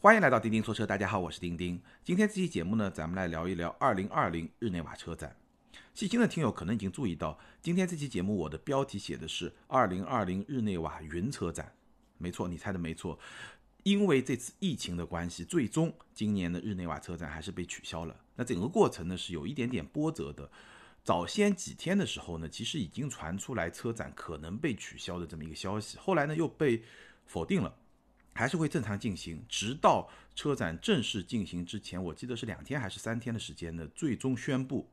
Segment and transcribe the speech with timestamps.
[0.00, 1.82] 欢迎来到钉钉说车，大家好，我是钉钉。
[2.04, 5.34] 今天这期节目呢，咱们来聊一聊二零二零日内瓦车展。
[5.92, 11.72] 细心的听友可能已经注意到，今天这期节目我的标题写的是二零二零日内瓦云车展。
[12.16, 13.18] 没错，你猜的没错，
[13.82, 18.14] 因为这次疫情的关系，最终今年的日内瓦车展还是被取消了。
[18.36, 20.48] 那整个过程呢是有一点点波折的。
[21.02, 26.84] 早先几天的时候呢，其实已经传出来车展可能被取消的这么一个消息，后来呢又被
[27.26, 27.74] 否定了。
[28.38, 33.84] 还是会正常进行，直到车展正式进行之前，我记得是两天还是三天的时间呢？
[33.96, 34.88] 最终宣布，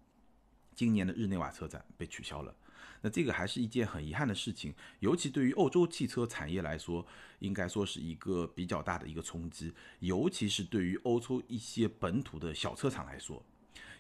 [0.74, 2.56] 今年的日内瓦车展被取消了。
[3.02, 7.06] 那这个还是一件很遗憾的事情，尤其对于欧洲汽车产业来说，
[7.38, 13.46] 应该说是一个比较大的一个冲击，尤其是对于欧洲一些本土的小车厂来说，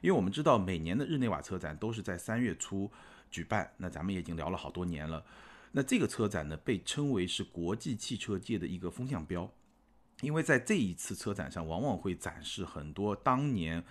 [0.02, 2.91] 因为我们知道每年的日内瓦车展都是在三月初
[3.30, 5.23] 举办，那咱们也已经聊了好多年了。
[5.77, 9.52] 那这个车展呢，被称为是国际汽车界的一个风向标，
[10.21, 13.84] 因为在这一次车展上，往往会展示很多当年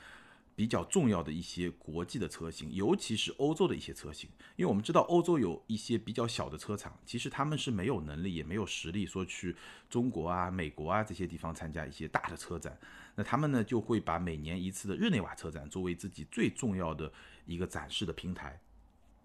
[0.56, 4.30] 比较重要的一些国际的车型，尤其是欧洲的一些车型。
[4.56, 9.54] 因为我们知道，欧洲有一些比较小的车厂，其实他们是没有能力，也没有实力说去
[9.90, 12.78] 中国啊、美国啊这些地方参加一些大的车展。
[13.14, 17.12] 那他们呢，就会把每年一次的日内瓦车展作为自己最重要的
[17.44, 18.58] 一个展示的平台。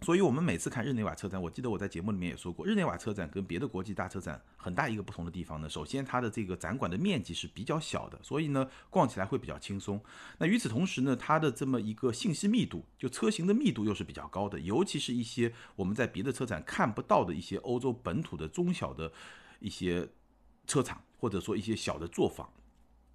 [0.02, 5.68] 所以，我们每次看日内瓦车展，我记得我在节目里面也说过，日内瓦车展跟别的国际大车展很大一个不同的地方呢。
[5.68, 10.02] 首先，它的这个展馆的面积是比较小的，所以呢，逛起来会比较轻松。
[10.38, 19.12] 那与此同时呢，它的这么一个信息密度，就车型的密度又是比较高的，尤其是一些我们在别的车展看不到的一些欧洲本土的中小的
[19.58, 20.08] 一些
[20.66, 22.50] 车厂，或者说一些小的作坊，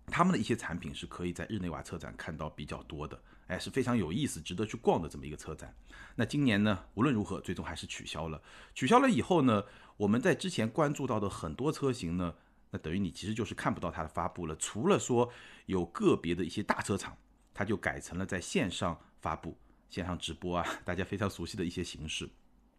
[0.05, 3.19] 他们的一些产品是可以在日内瓦车展看到比较多的。
[3.47, 5.75] 哎，是非常有意思、值得去逛的这么一个车展。
[6.15, 8.41] 那今年呢，无论如何，最终还是取消了。
[8.73, 9.63] 取消了以后呢，
[9.97, 12.33] 我们在之前关注到的很多车型呢，
[12.71, 14.55] 那等于你其实就是看不到它的发布了。
[14.55, 15.31] 除了说
[15.67, 17.15] 有个别的一些大车厂，
[17.53, 19.55] 它就改成了在线上发布、
[19.89, 22.29] 线上直播啊， 大家非常熟悉的一些形式。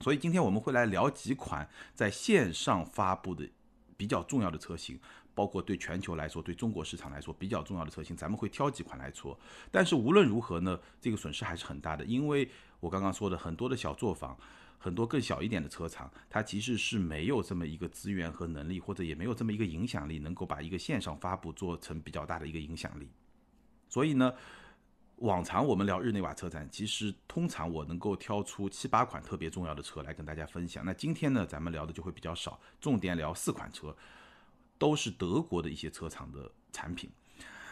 [0.00, 3.48] 所以今天我们会来聊几款在线上发布的
[3.96, 5.00] 比较重要的车型。
[5.36, 9.38] 包括对全球来说，对中国市场来说比较重要的车型，咱们会挑几款来说。
[9.70, 12.48] 但是无论如何呢，这个损失还是很大的，因为
[12.80, 14.34] 我刚刚说的很多的小作坊，
[14.78, 23.10] 很多更小一点的车厂，它其实是没有这么一个资源和能力，或者也没有这么一个影响力，能够把一个线上发布做成比较大的一个影响力。
[23.91, 24.32] 所以呢，
[25.16, 30.82] 往常我们聊日内瓦车展，其实通常我能够挑出七八款特别重要的车来跟大家分享。
[30.82, 33.94] 那今天呢，咱们聊的就会比较少，重点聊四款车。
[34.78, 37.10] 都是德国的一些车厂的产品。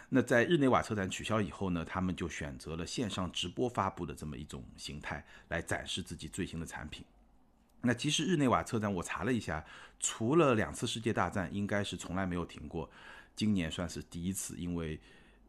[0.09, 7.05] 那在日内瓦车展取消以后呢，他们就选择了线上直播发布的这么一种形态来展示自己最新的产品。
[7.81, 9.65] 那其实日内瓦车展我查了一下，
[9.99, 12.89] 除了两次世界大战，应该是从来没有停过。
[13.35, 15.01] 今年算是第一次，因为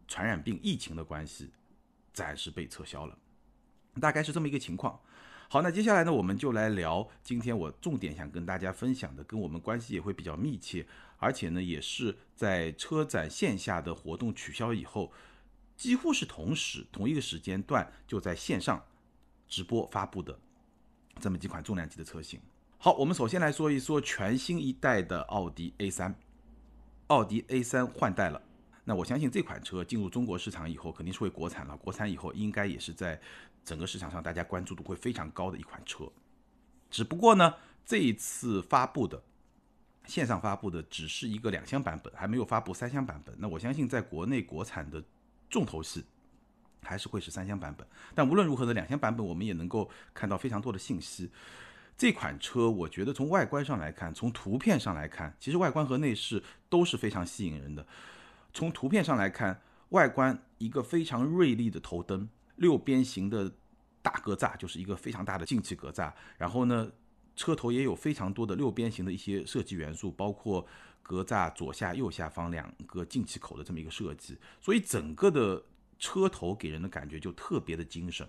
[0.07, 1.51] 传染病疫情的关系，
[2.13, 3.17] 暂时被撤销了。
[4.01, 4.99] 大概是这么一个情况。
[5.47, 10.85] 好，那接下来呢，我们就来聊今天我重点想跟大家分享的，跟我们关系也会比较密切。
[11.17, 15.11] 而且呢，也是在车展线下的活动取消以后，
[15.77, 18.83] 几乎是同时同一个时间段就在线上
[19.47, 20.37] 直播发布的
[21.19, 22.39] 这么几款重量级的车型。
[22.77, 26.13] 好，我们首先来说一说全新一代的奥迪 A3。
[27.07, 28.41] 奥迪 A3 换代了，
[28.85, 33.19] 那我相信这款车进入中国市场以后肯定是会国产了，国产以后应该也是在
[33.65, 36.09] 整个市场上大家关注度会非常高的一款车。
[36.89, 37.53] 只不过呢，
[37.85, 39.21] 这一次发布的。
[40.07, 43.35] 线上发布的只是一个两厢版本，还没有发布三厢版本。
[43.39, 45.03] 那我相信，在国内国产的
[45.49, 46.05] 重头戏
[46.83, 47.87] 还是会是三厢版本。
[48.13, 51.31] 但无论如何呢，两厢版本我们也能够看到非常多的信息。
[51.97, 57.83] 这款车，我觉得从外观上来看，从图片上来看，其实外观和内饰都是非常吸引人的。
[58.55, 63.51] 从图片上来看，外观一个非常锐利的头灯，六边形的
[64.01, 66.11] 大格栅，就是一个非常大的进气格栅。
[66.39, 66.91] 然后呢？
[67.37, 70.65] 车头也有非常多的六边形的一些设计元素，包括
[71.03, 75.61] 格栅左下右下方两个进气口的这么一个设计，所以整个的
[75.99, 78.25] 车头给人的感觉就特别的精神。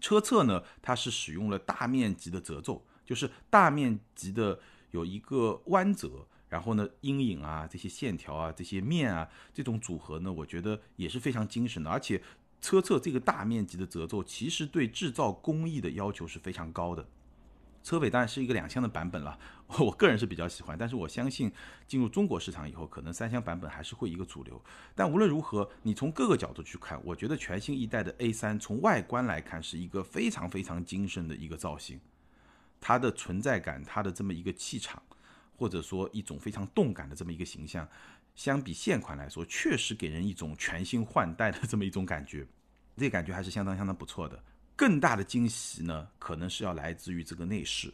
[0.00, 4.60] 车侧呢，它是使用了大面积的褶皱，就是大面积的
[4.92, 11.88] 有一个弯折，然后呢阴影啊这些线条啊这些面啊这种组合呢，我觉得也是非常精神的。
[11.88, 12.22] 而且
[12.60, 17.08] 车侧这个大面积的褶皱，其实对制造工艺的要求是非常高的。
[17.82, 19.36] 车尾当然是一个两厢的版本了，
[19.80, 21.50] 我个人是比较喜欢，但是我相信
[21.86, 24.62] 进入中国市场以后，可能三厢版本还是会一个主流。
[24.94, 31.98] 但无论如何，你从各个角度去看，我觉得全新一代的 A3 从外观来看是一个非常非常精神的一个造型，
[32.78, 35.02] 它的存在感，它的这么一个气场，
[35.56, 37.88] 或者说一种非常动感的这么一个形象，
[38.34, 42.46] 相比现款来说，确实给人一种全新换代的这么一种感觉，
[42.96, 44.42] 这感觉还是相当相当不错的。
[44.74, 47.92] 更大的惊喜呢，可能是要来自于这个内饰。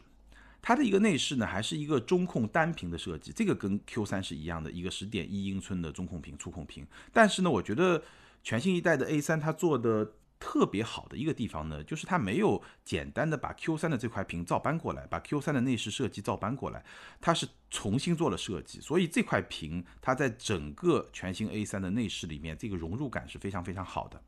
[0.61, 6.85] 它的一个内饰呢，还是一个中控单屏的设计，这个跟 Q 三是一样的，一个十点一英寸的中控屏、触控屏。
[7.13, 8.01] 但是呢，我觉得
[8.43, 16.83] 全新一代的 A 三它做的特别好的一个地方呢，就是它没有简单的把 Q 三的这块屏照搬过来，把 Q 三的内饰设计照搬过来，
[17.19, 18.79] 它是重新做了设计。
[18.79, 24.23] 所以这块屏它在整个全新 A 三的内饰里面，这个融入感是非常非常好的。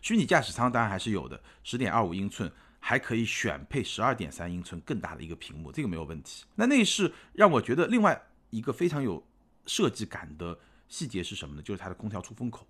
[0.00, 2.52] 虚拟驾驶舱当然还是有的，十点二五英寸。
[2.86, 6.44] 还可以选配十二点三英寸更大的一个屏幕，这个没有问题。
[6.54, 9.26] 那内饰让我觉得另外一个非常有
[9.64, 11.62] 设计感的细节是什么呢？
[11.62, 12.66] 就是它的空调出风口。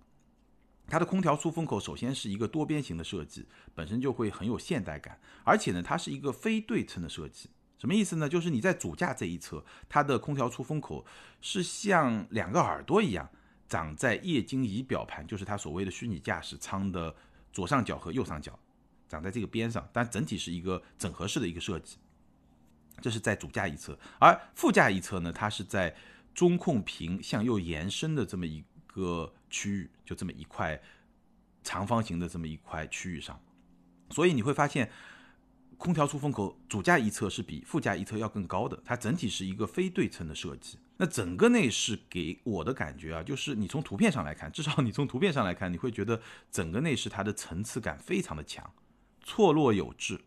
[0.87, 7.49] 它的空调出风口首先是一个多边形的设计，本身就会很有现代感，而且呢，它是一个非对称的设计。
[7.77, 8.29] 什么意思呢？
[8.29, 11.05] 就是你在主驾这一侧，它的空调出风口
[11.41, 13.29] 是像两个耳朵一样
[13.67, 17.13] 长在液晶仪表盘，就是它所谓的虚拟驾驶舱的
[17.51, 18.57] 左上角和右上角。
[19.07, 21.97] 长在这个边上，但整体是一个整合式的一个设计。
[23.01, 25.95] 这是在主驾一侧，而副驾一侧呢，它是在
[26.33, 28.63] 中控屏向右延伸的这么一
[28.95, 30.81] 个区域，就这么一块
[31.63, 33.39] 长方形的这么一块区域上。
[34.09, 34.89] 所以你会发现，
[35.77, 40.79] 空调出风口主驾一侧是比副驾一侧要更高的，它整体是一个非对称的设计。
[40.97, 48.71] 那整个内饰给我的感觉啊，就是你从图片上来看，至少你从图片上来看，你会觉得整个内饰它的层次感非常的强。
[49.21, 50.21] 错落有致，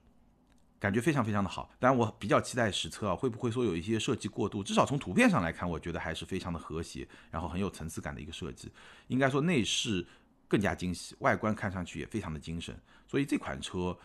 [0.81, 1.71] 感觉非常非常的好。
[1.79, 4.63] 当然，我比较期待实车啊，会不会说有一些设计过度？
[4.63, 8.71] 至少从图片上来看，我觉得还是非常的和谐，然后很有层次感的一个设计。
[9.09, 10.07] 应该说内饰
[10.47, 12.79] 更加精细，外观看上去也非常的精神。
[13.07, 13.99] 所以这款车，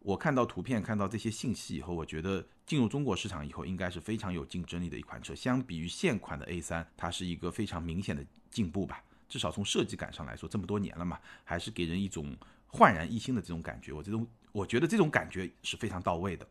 [0.00, 5.34] 我看到图片看到这些信息以后，我觉得进入中国市场以后，应该是非常有竞争力的一款车。
[5.34, 9.02] 相比于现款的 A 三，它是一个非常明显的进步吧。
[9.28, 12.36] 至少从设计感上来说，这么多年了嘛，还是给人一种。
[12.68, 14.26] 焕然一新的这种感觉，我这种
[14.56, 16.48] 我觉得这种感觉是非常到位的。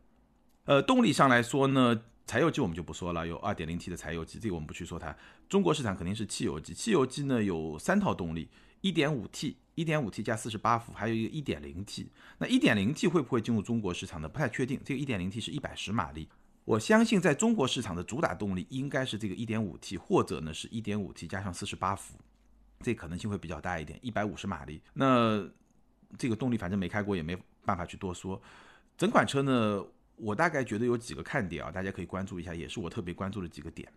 [0.65, 5.15] 呃，动力上来说呢，柴油机我们就不说了，有 2.0T 的柴油机，这个我们不去说它。
[5.49, 8.47] 中国市场肯定是汽油机，汽油机呢有三套动力
[8.83, 12.07] ：1.5T、1.5T 加48伏，还有一个 1.0T。
[12.37, 14.29] 那 1.0T 会不会进入中国市场呢？
[14.29, 14.79] 不太确定。
[14.85, 16.29] 这个 1.0T 是一百十马力，
[16.63, 22.19] 我相信在中国市场的主打动力应该是这个 1.5T，或者呢是 1.5T 加上48伏，
[22.81, 24.79] 这可能性会比较大一点，一百五十马力。
[24.93, 25.43] 那
[26.19, 28.41] 这个动力反正没开过，也没办法去多说。
[28.97, 29.83] 整款车呢，
[30.15, 33.91] 我大概觉得有几个看点啊，大家可以关注一下，也是我特别关注的几个点。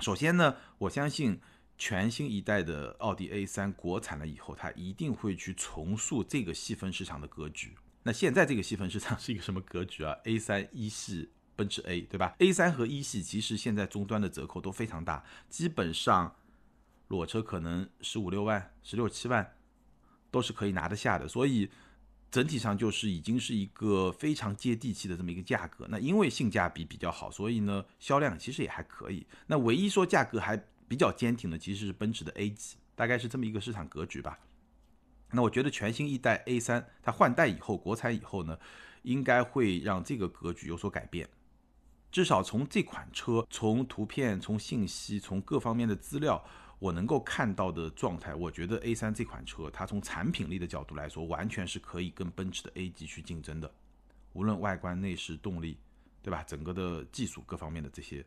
[0.00, 1.40] 首先呢，我相信
[1.76, 7.74] 全新一代的奥迪 A3 国产了以后，它一定会去重塑这个细分市场的格局。
[8.02, 10.16] 那现在这个细分市场是一个什么格局啊？
[10.24, 16.36] A3 一系奔驰 A 对吧？A3 和一系其实现在终端的折扣都非常大，基本上
[17.08, 19.54] 裸车可能十五六万、十六七万。
[20.32, 21.68] 都是可以拿得下的，所以
[22.30, 25.86] 整体上就是已经是一个非常接地气的这么一个价格。
[25.88, 29.26] 那因为性价比比较好，所以呢销量其实也还可以。
[29.46, 30.56] 那唯一说价格还
[30.86, 34.38] 比较坚挺的，其实是奔驰的 A 级，大概是这么一个市场格局吧。
[35.32, 38.58] 那我觉得全新一代 A 三它换代以后，国产以后呢，
[39.02, 41.28] 应该会让这个格局有所改变。
[42.12, 46.44] 至少从这款车，从图片、从信息、从各方面的资料。
[46.80, 53.70] 我能够看到的状态，我觉得 A 三这款车，它从产品力的角度来说，完全是可以跟奔驰的 A 级去竞争的。
[54.32, 55.78] 无论外观、内饰、动力，
[56.22, 56.42] 对吧？
[56.44, 58.24] 整个的技术各方面的这些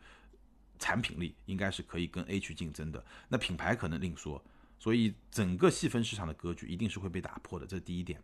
[0.78, 3.04] 产品力，应该是可以跟 A 去竞争的。
[3.28, 4.42] 那品牌可能另说。
[4.78, 8.22] 所以整个细分市场的格局一定是会被打破的，这是第一点。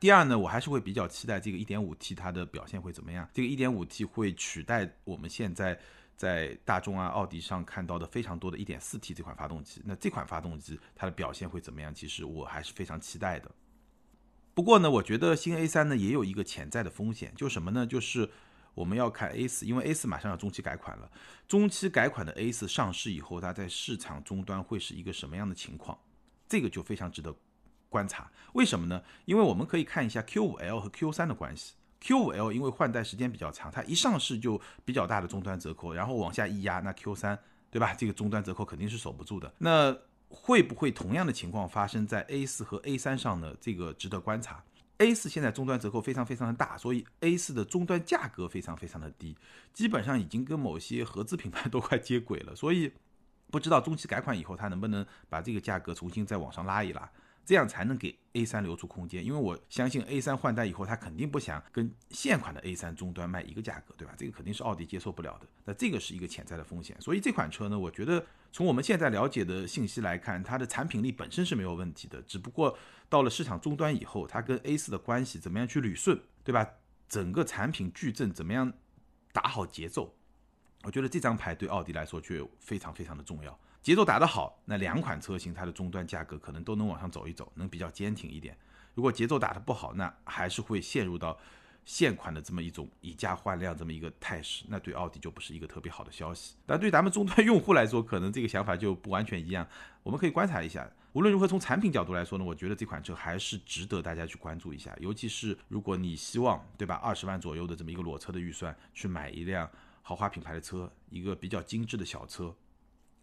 [0.00, 3.28] 第二呢，我还是会比较期待这个 1.5T 它的表现会怎么样。
[3.34, 5.78] 这个 1.5T 会取代我们现在。
[6.18, 11.94] 在大众啊、奥迪上看到的非常多的一点四 T 这款发动机，那这款发动机它的表现会怎么样？
[11.94, 13.48] 其实我还是非常期待的。
[14.52, 17.86] 不过呢，我觉得新 A 三呢也有一个潜在的风险，就什么呢？
[17.86, 18.28] 就是
[18.74, 21.08] 我们要看 A 四，因为 A 四马上要中期改款了。
[21.46, 25.96] 中期改款的 A 四上市以后，它在市场终端会是一个什么样的情况？
[26.48, 27.32] 这个就非常值得
[27.88, 28.28] 观察。
[28.54, 29.00] 为什么呢？
[29.24, 31.74] 因为我们可以看一下 Q 五 L 和 Q 三的关系。
[32.02, 37.38] Q5L 因为换代时间比较长，它一上市就比较大的终端折扣，然后往下一压，那 Q3
[37.70, 37.94] 对吧？
[37.94, 39.52] 这个终端折扣肯定是守不住的。
[39.58, 39.96] 那
[40.28, 43.54] 会不会同样的情况发生在 A4 和 A3 上呢？
[43.60, 44.62] 这个值得观察。
[44.98, 49.36] A4 现在终端折扣非常非常的大，所以 A4 的终端价格非常非常的低，
[49.72, 52.54] 基本上已经跟某些合资品牌都快接轨了。
[52.56, 52.92] 所以
[53.50, 57.08] 不知道中期改款以后，它能不能把这个价格重新再往上拉一拉。
[57.48, 59.24] 这样才能给 A 三留出空间。
[59.24, 64.12] 因为我相信 A 三换代以后，它肯定不想跟现款的 A 三终端卖一个价格，对吧？
[64.18, 65.46] 这个肯定是奥迪接受不了的。
[65.64, 66.94] 那这个是一个潜在的风险。
[67.00, 72.76] 所以这款车呢，我觉得从我们现在了解的信息来看，它的产品力本身是没有问题的，只不过
[73.08, 76.68] 到了市场终端以后，它跟 A 四的关系怎么样去捋顺，对吧？
[77.08, 78.70] 整个产品矩阵怎么样
[79.32, 80.14] 打好节奏？
[80.82, 83.58] 我觉得这张牌对奥迪来说却非常非常的重要。
[83.82, 88.56] 节奏打得好，那两款车型它的终端价格可能都能往上走一走，能比较坚挺一点。
[88.94, 91.38] 如果节奏打得不好，那还是会陷入到
[91.84, 96.54] 现款的这么一种以价换量这么一个态势，那对奥迪就不是一个特别好的消息。
[96.66, 99.66] 但对咱们终端用户来说，可能这个想法就不完全一样。
[100.02, 104.94] 我们可以观察一下，无论如何从产品角度来说呢，我觉得这款车还是值得大家去关注一下。
[105.00, 109.70] 尤其是如果你希望对吧，二十万左右的这么一个裸车的预算去买一辆
[110.02, 112.54] 豪华品牌的车，一个比较精致的小车。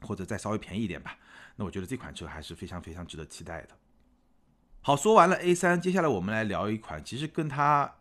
[0.05, 1.17] 或者再稍微便宜一点吧，
[1.55, 3.69] 那我觉得这款车还是非常非常值得期待的。
[4.81, 7.91] 好，说完了 A 三，接下来我们来聊一款其实跟它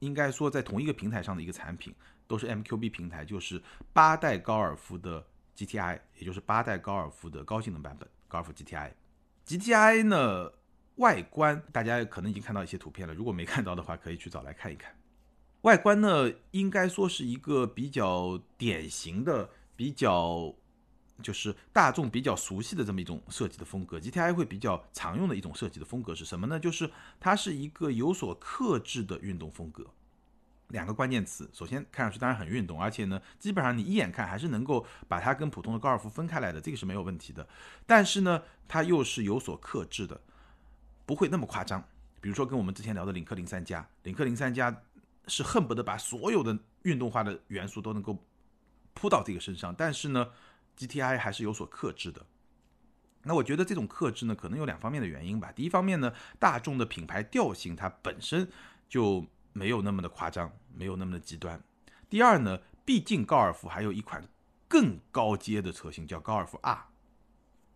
[0.00, 1.94] 应该说在同一个平台上的一个产品，
[2.26, 3.62] 都是 MQB 平台，就是
[3.94, 5.26] 八代高尔夫的
[5.56, 8.90] GTI，也就是八代高尔夫的高性能版本高尔夫 GTI。
[9.46, 10.52] GTI 呢，
[10.96, 14.94] 外观大家可能已经看到一些图片了，如果没看到的话，可以去找来看一看。
[15.62, 20.54] 外观呢，应该说是一个比较典型的、比较。
[21.22, 26.58] 就是大众比较熟悉的这么一种设计的风格，GTI 会比较常用的一种设计的风格是什么呢？
[26.58, 26.90] 就是
[27.20, 29.86] 它是一个有所克制的运动风格。
[30.68, 37.46] 两个关键词，首先看上去当然很运动，而且呢，基本上你一眼看还是能够把它跟普通的高尔夫分开来的，这个是没有问题的。
[37.86, 40.20] 但是呢，它又是有所克制的，
[41.06, 41.86] 不会那么夸张。
[42.20, 44.82] 比如说跟我们之前聊的领克零三加，领克零三加
[45.28, 48.18] 是恨不得把所有的运动化的元素都能够
[48.94, 50.28] 铺到这个身上，但是呢。
[50.76, 52.26] GTI 还是有所克制的，
[53.22, 55.52] 那我觉得这种克制呢，可能有两方面的原因吧。
[55.52, 58.50] 第一方面呢，大众的品牌调性它本身
[58.88, 61.62] 就没有那么的夸张，没有那么的极端。
[62.10, 64.28] 第二呢，毕竟高尔夫还有一款
[64.68, 66.86] 更高阶的车型叫高尔夫 R。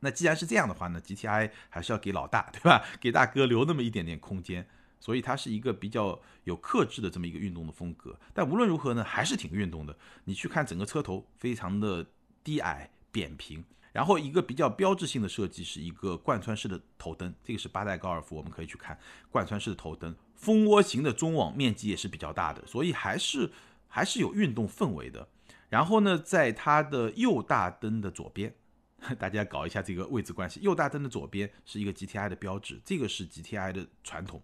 [0.00, 2.84] 那既然是这样的话呢，GTI 还是要给老大，对吧？
[3.00, 4.68] 给大哥留那么一点点空间，
[5.00, 8.18] 所以它是一个比较有克制的这么一个运动的风格。
[8.34, 9.96] 但无论如何呢，还是挺运动的。
[10.24, 12.04] 你去看整个车头，非常的。
[12.44, 18.98] 低矮扁平，然后一个比较标志性的设计是一个贯穿式的头灯，这个是八代高尔夫，我们可以去看
[19.30, 23.50] 贯穿式的头灯，蜂窝型的中网面积也是比较大的，所以还是
[23.86, 25.28] 还是有运动氛围的。
[25.68, 28.54] 然后呢，在它的右大灯的左边，
[29.18, 34.42] 大家搞一下这个位置关系，右大灯的左边是一个 GTI 的标志，这个是 GTI 的传统。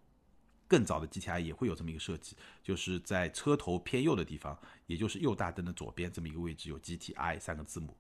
[0.67, 7.97] 更早的 GTI 也会有这么一个设计，就是在车头偏右的地方，也就是右大灯的左边这么一个位置有 GTI 三个字母。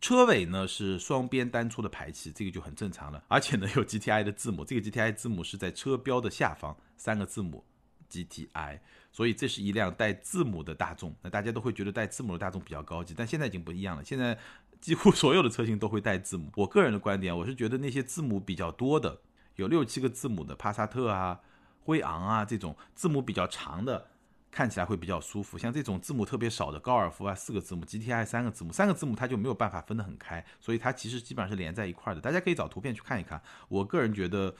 [0.00, 3.22] 车尾呢是双边单出的排气，这个就很正常了。
[3.28, 7.64] 而且呢有 GTI 的字母，这个 GTI 字母是在车标的下方三个字母
[8.10, 8.80] GTI，
[9.12, 11.14] 所以这是一辆带字母的大众。
[11.22, 14.02] 那大家都会觉得带字母的大众比较高级，但现在已经不一样了。
[14.02, 14.38] 现在
[14.80, 16.50] 几乎所有的车型都会带字母。
[16.56, 19.20] 我个人的观点，我是觉得那些字母比较多的。
[19.60, 21.38] 有六七个字母的帕萨特啊、
[21.80, 24.08] 辉昂啊，这种字母比较长的，
[24.50, 25.58] 看起来会比较舒服。
[25.58, 32.20] 像这种字母特别少的高尔夫啊，四个字母，GTI 三个字母，三个字母它就没有办法分得很开，所以它其实基本上是连在一块的。
[32.22, 33.40] 大家可以找图片去看一看。
[33.68, 34.54] 我个人觉得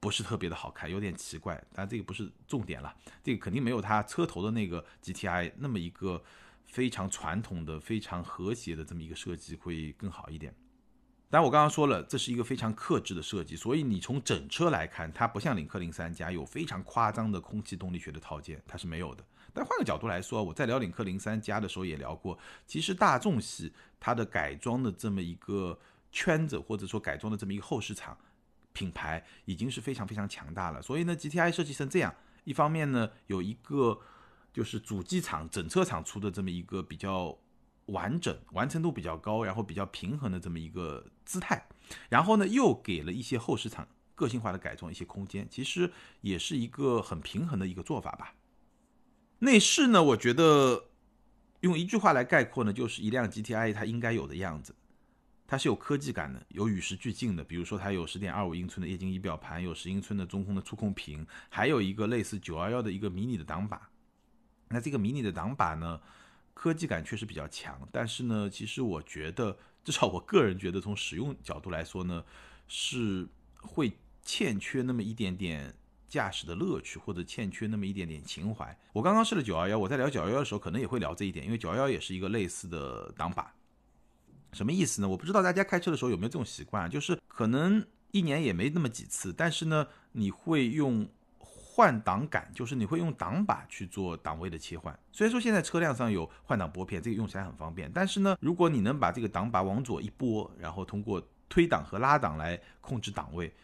[0.00, 1.62] 不是特别的好看，有点奇怪。
[1.74, 6.22] 但这个不是重点了，这个肯定没有它车头的那个 GTI 那么一个
[6.64, 10.54] 非常传统的、非常和谐的这么一个设计会更好一点。
[11.30, 19.22] 但我刚刚说了，这是一个非常克制的设计，所以你从整车来看，它不像领克零三加有非常夸张的空气动力学的套件，它是没有的。
[19.52, 23.70] 但换个角度来说，我在聊领克零三加的时候也聊过，其实大众系
[24.00, 25.78] 它的改装的这么一个
[26.10, 28.16] 圈子，或者说改装的这么一个后市场
[28.72, 30.80] 品牌，已经是非常非常强大了。
[30.80, 34.00] 所以呢，GTI 设计成这样，一方面呢有一个
[34.50, 37.36] 就是主机厂整车厂出的这么一个比较。
[37.88, 41.66] 完整完成度比较高，然后比较平衡的这么一个姿态，
[42.08, 48.34] 然后呢又给了一些后市场个性化的改装一些空间，其实也是一个很平衡的一个做法吧。
[49.40, 50.86] 内饰呢，我觉得
[51.60, 54.74] 用一句话来概括呢，就是一辆 GTI 它应该有的样子，
[55.46, 57.44] 它是有科技感的，有与时俱进的。
[57.44, 63.88] 比如说它有十点二五英寸的液晶仪表盘，有十英寸的中控的触控屏，还有一个类似九幺幺的一个迷你的挡把。
[64.68, 66.00] 那这个迷你的挡把呢？
[66.58, 72.24] 科技感确实比较强，但是呢，其实我觉得， 至少我个人觉得，从使用角度来说呢，
[72.66, 73.24] 是
[73.60, 75.72] 会欠缺那么一点点
[76.08, 78.76] 驾驶的乐趣，或者欠缺那么一点点情怀。
[78.92, 83.54] 我刚刚试了九幺幺，我在聊九幺幺的时候，可能也会聊这一点，因为九幺幺也是一个类似的挡把。
[84.52, 85.08] 什么意思呢？
[85.08, 91.08] 我不知道大家开车的时候有没有这种习惯，就是可能一年也没那么几次，但是呢，你会用
[91.78, 94.98] 换挡杆，就是你会用挡把去做档位的切换。
[95.12, 103.54] 虽然说现在车辆上有换挡拨片，这个用起来很方便，但是呢，如果你能把这个挡把往左一拨，然后通过推挡和拉档来控制档位，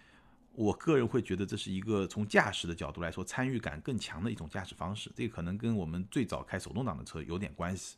[0.52, 5.10] 我个人会觉得这是一个从驾驶的角度来说参与感更强的一种驾驶方式。
[5.16, 7.96] 这个可能跟我们最早开手动挡的车有点关系。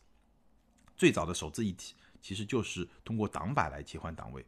[0.96, 4.42] 最早的手自一体其实就是通过挡把来切换档位。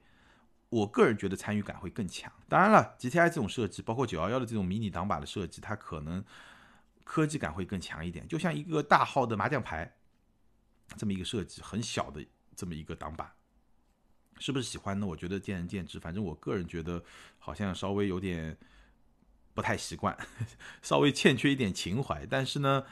[0.70, 2.30] 我个人觉得参与感会更强。
[2.46, 6.22] 当然了，GTI 这种设计，包括九幺幺的这种迷你挡把的设计，它可能
[7.04, 8.28] 科技感会更强一点。
[8.28, 9.96] 就像一个大号的麻将牌
[10.98, 12.22] 这么一个设计，很小的
[12.54, 13.32] 这么一个挡把，
[14.38, 15.06] 是不是喜欢呢？
[15.06, 15.98] 我觉得见仁见智。
[15.98, 17.02] 反正我个人觉得
[17.38, 18.54] 好像稍微有点
[19.54, 20.14] 不太习惯，
[20.82, 22.26] 稍微欠缺一点情怀。
[22.26, 22.84] 但是呢，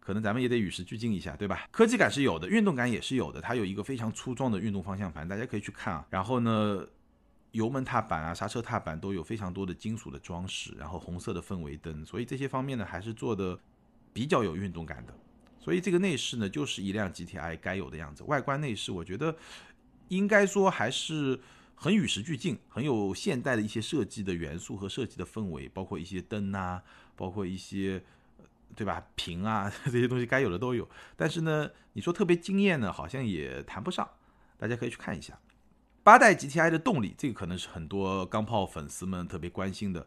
[0.00, 1.68] 可能咱们也得与时俱进一下，对吧？
[1.70, 3.40] 科技感是有的，运动感也是有的。
[3.40, 6.04] 它有一个非常粗壮的运动方向盘，大家可以去看啊。
[6.10, 6.84] 然后呢？
[7.52, 13.58] 油门踏板啊，刹车踏板都有非常多的金属的装饰，然后红色的氛围灯，所以这些方面呢还是做的
[14.12, 15.14] 比较有运动感的。
[15.60, 18.24] 所以这个内饰呢就是一辆 GTI 该有的样子。
[18.24, 19.36] 外观内饰我觉得
[20.08, 21.38] 应该说还是
[21.76, 26.82] 很与时俱进，很有现代的一些设计的元素和设计的氛围，包括一些灯啊，
[27.14, 28.02] 包括一些
[28.74, 30.88] 对吧屏啊这些东西该有的都有。
[31.16, 34.08] 但是呢，你说特别惊艳呢，好像也谈不上。
[34.56, 35.38] 大家可以去看一下。
[36.02, 40.06] 八代 GTI 的动力，这个可能是很多钢炮粉丝们特别关心的。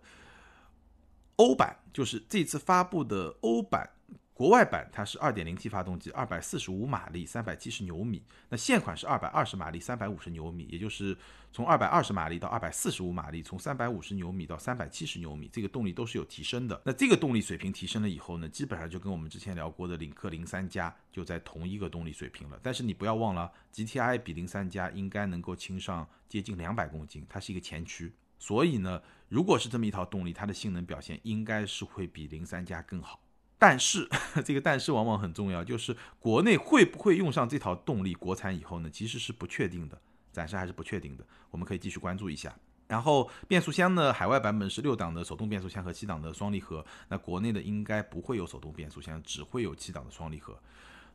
[1.38, 3.90] 欧版就是这次发布的欧版。
[4.36, 8.22] 国外版它是 2.0T 发动机，245马力，370牛米。
[8.50, 11.18] 那现款是220马力，350牛米，也就是
[11.54, 16.82] 从220马力到245马力，从350牛米到370牛米，这个动力都是有提升的。
[16.84, 22.60] 那这个动力水平提升了以后呢，基本上就跟我们之前聊过的领克零三加就在同一个动力水平了。
[22.62, 33.22] 但是你不要忘了，GTI 比零三加应该能够轻上接近两百公斤，它是一个前驱，所以呢，如果是这么一套动力，它的性能表现应该是会比零三加更好。
[33.58, 34.08] 但是
[34.44, 38.14] 这个但是往往很重要，就是国内会不会用上这套动力？
[38.14, 40.00] 国产以后呢，其实是不确定的，
[40.32, 41.26] 暂时还是不确定的。
[41.52, 42.54] 我们可以继续关注一下。
[42.88, 50.56] 然后变速箱呢，海外版本是六档的手动变速箱和七档的双离合，那国内的应该不会有手动变速箱，只会有七档的双离合。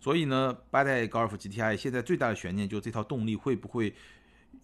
[0.00, 3.94] 所以呢，八代高尔夫 GTI 现在最大的悬念就是这套动力会不会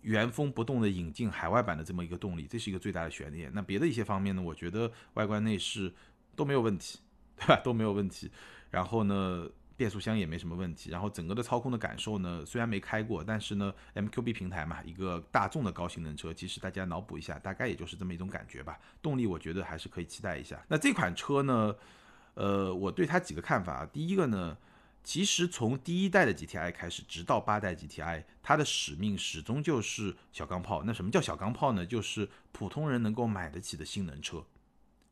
[0.01, 3.53] 原封不动的引进海外版的这么一个动力，这是一个最大的悬念。
[3.55, 5.95] 那别的一些方面呢，我觉得外观内饰
[6.35, 6.99] 都没有问题。
[7.37, 7.57] 对吧？
[7.63, 8.31] 都没有问题。
[8.71, 10.91] 然后呢，变速箱也没什么问题。
[10.91, 18.79] 然后整个的操控的感受呢，虽然没开过，但是呢，MQB 平台嘛，一个大众的高性能车，其实大家脑补一下，大概也就是这么一种感觉吧。
[19.01, 20.61] 动力我觉得还是可以期待一下。
[20.69, 21.75] 那这款车呢，
[22.35, 23.87] 呃，我对它几个看法啊。
[23.93, 24.57] 第一个呢，
[25.05, 30.83] 其实从第一代的 GTI 开始，直到八代 GTI，它的使命始终就是小钢炮。
[30.85, 31.87] 那什么叫小钢炮呢？
[31.87, 34.45] 就是普通人能够买得起的性能车，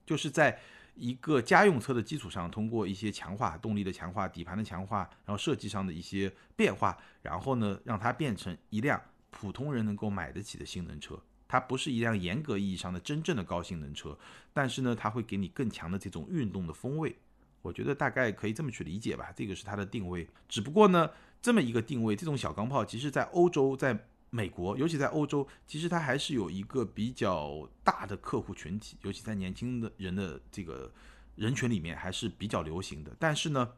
[0.04, 0.58] 就是在。
[0.94, 11.20] 一个家用车的基础上，通过一些强化动力的强化、底盘的强化，然后设计上的一些变化，然后呢，让它变成一辆普通人能够买得起的性能车。
[11.48, 14.18] 它不是一辆严格意义上的真正的高性能车，
[14.52, 17.14] 但是呢，它会给你更强的这种运动的风味。
[17.62, 20.28] 我觉得大概可以这么去理解吧，这个是它的定位。
[20.48, 21.10] 只不过呢，
[21.42, 24.06] 这么一个定位，这种小钢炮，其实在欧洲在。
[24.34, 30.92] 美国，尤其在欧洲，其实它还是有一个比较大的客户群体，尤其在年轻的人的这个
[31.36, 33.14] 人群里面还是比较流行的。
[33.16, 33.74] 但是呢，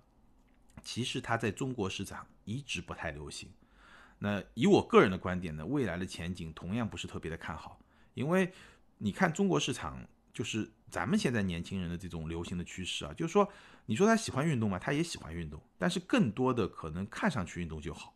[0.82, 3.50] 其实它在中国市场一直不太流行。
[4.18, 7.78] 那以我个人的观点呢，未来的前景同样不是特别的看好，
[8.14, 8.50] 因为
[8.96, 13.46] 你看中国市场，就是咱们现在年轻人的这种流行的趋势啊，就是说，
[13.84, 14.78] 你说他喜欢运动嘛？
[14.78, 18.14] 他也喜欢运动，但是更多的可能看上去运动就好。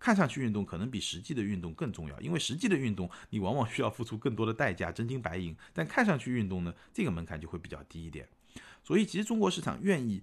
[0.00, 5.54] 看上去运动可能比实际的运动更重要，因为实际的运动你往往需要付出更多的代价，真金白银。
[5.74, 8.26] 但看上去运动呢，这个门槛就会比较低一点。
[8.82, 10.22] 所以其实中国市场愿意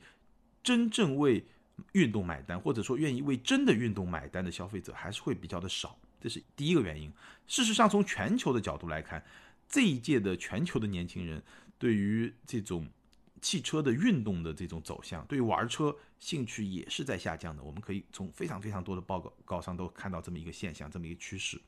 [0.64, 1.46] 真正为
[1.92, 7.14] 运动买单，或者说愿意为真的运动买单的消费者还是会比较的少，这是第一个原因。
[7.46, 9.24] 事实上，从全球的角度来看，
[9.70, 11.42] 这一届的全球的年轻人
[11.78, 12.90] 对于这种。
[13.42, 17.64] 汽车的运动的这种走向，对于玩车兴趣也是在下降的。
[17.64, 21.62] 我们可以从非常非常多的报告上都看到这么一个现象，这么一个趋势。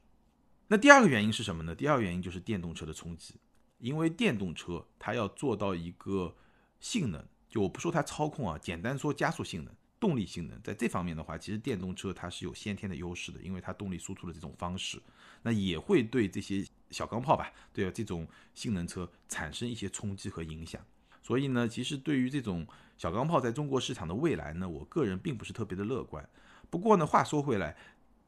[0.68, 1.74] 那第二个原因是什么呢？
[1.74, 3.36] 第二个原因就是电动车的冲击，
[3.80, 6.36] 因为电动车它要做到一个
[6.80, 15.02] 性能，就我不说它操控啊，简单说加速性能、动力性能，在这方面的话，其实电动车它是有先天的优势的，因为它动力输出的这种方式，
[15.42, 20.84] 那也会对这些小钢炮吧，对这种性能车产生一些冲击和影响。
[21.22, 22.66] 所以呢，其实对于这种
[22.98, 26.28] 小钢炮在中国市场的未来呢，我个人并不是特别的乐观。
[26.70, 27.76] 不过呢，话说回来，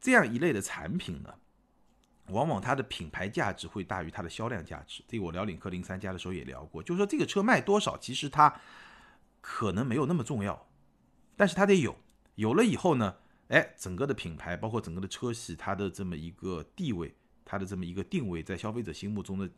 [0.00, 1.34] 这样一类的产品呢，
[2.28, 5.02] 往往它的品牌价值会大于它的销量价值。
[5.08, 8.60] 这个我聊领克零三加的时候也聊过，就是说这个车卖多少，其实它
[9.40, 10.68] 可能没有那么重要，
[11.36, 11.96] 但是它得有，
[12.36, 13.16] 有了以后呢，
[13.48, 19.50] 哎，整个的品牌包括整个的车系，它的这么一个地位，它的这么一个定位，在消费者心目中的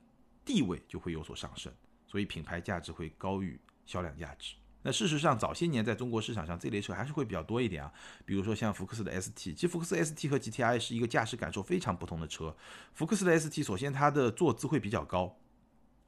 [0.45, 1.73] 地位就会有所上升，
[2.15, 4.55] 所以品牌价值会高于销量价值。
[4.83, 7.93] 那事实上，早些年在中国市场上这类车还是会比较多一点啊，
[8.25, 12.57] 比如说像福克斯的 ST，其实福克斯 ST 和 GTI 是一个驾驶感受非常不同的车。
[12.93, 15.37] 福克斯的 ST 首先它的坐姿会比较高，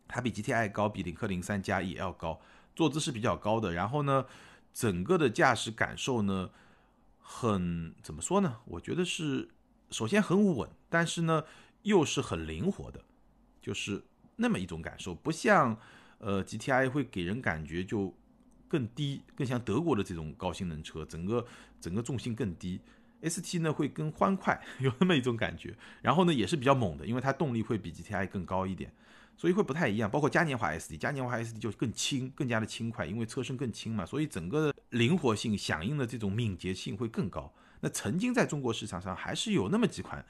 [0.06, 2.40] 它比 GTI 高，比领克零三加也要高，
[2.76, 3.72] 坐姿是比较高的。
[3.72, 4.26] 然后呢，
[4.72, 6.50] 整个的驾驶感受呢，
[7.18, 8.58] 很怎么说呢？
[8.66, 9.48] 我觉得是
[9.90, 11.42] 首先很稳，但是呢
[11.82, 13.02] 又是很灵活的，
[13.60, 14.04] 就是
[14.36, 15.76] 那么一种感受，不像
[16.18, 18.14] 呃 GTI 会给人感觉就。
[18.68, 21.46] 更低，更像德国的这种高性能车，整个
[21.80, 22.80] 整个重心更低。
[23.22, 25.72] ST 呢会更欢快， 有那么一种感觉。
[26.02, 28.92] 然后呢也是比较猛的，因为它动力会比 GTI 更高一点，
[29.36, 30.10] 所以会不太一样。
[30.10, 37.54] 包括嘉年华 ST，嘉年华 ST 就更轻，更加的轻快，因为车身更轻嘛，所以整个灵活性、响应的这种敏捷性会更高。
[37.82, 40.26] 那曾经在中国市场上还是有那么几款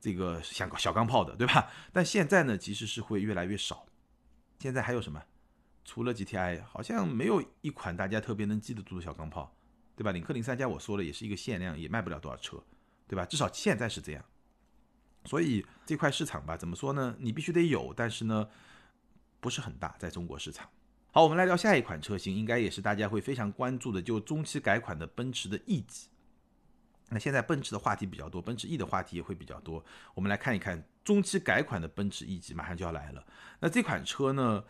[0.00, 1.70] 这个像小钢炮的，对吧？
[1.92, 3.86] 但现在呢其实是会越来越少。
[4.58, 5.22] 现在还有什么？
[5.84, 9.56] 除了 GTI，好像没有一款大家特别能记得住的小钢炮，
[9.96, 10.12] 对吧？
[10.12, 12.62] 领克零三加我说了也是一个限量，也卖不了多少车，
[13.06, 13.24] 对吧？
[13.24, 14.24] 至少现在是这样。
[15.24, 17.16] 所以这块市场吧，怎么说呢？
[17.18, 18.48] 你必须得有，但是呢，
[19.40, 20.68] 不是很大，在中国市场。
[21.10, 26.08] 好，我们来聊下一款车型，应该也是大家会非常关注的，就中期改款的奔驰的 E 级。
[27.08, 29.84] 那现在奔驰的话题比较多，奔驰 E 的话题也会比较多。
[30.14, 33.24] 我们来看一看中期改款的奔驰 E 级，马上就要来了。
[33.60, 34.64] 那这款车呢？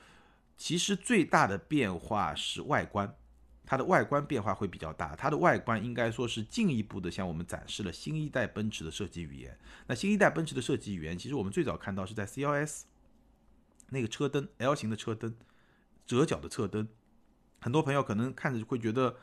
[0.60, 3.14] 其实最大的变化是外观，
[3.64, 5.14] 它的外观变化会比较大。
[5.14, 9.56] 它的外观应该说是进一步的向我们展示了新一代奔驰的设计语言。
[9.86, 12.82] 那新一代奔驰的设计语言，其实我们最早看到是在 CLS
[13.90, 15.32] 那个车灯 L 型的车灯，
[16.04, 16.88] 折角的侧灯，
[17.60, 19.14] 很多朋友可能看着会觉得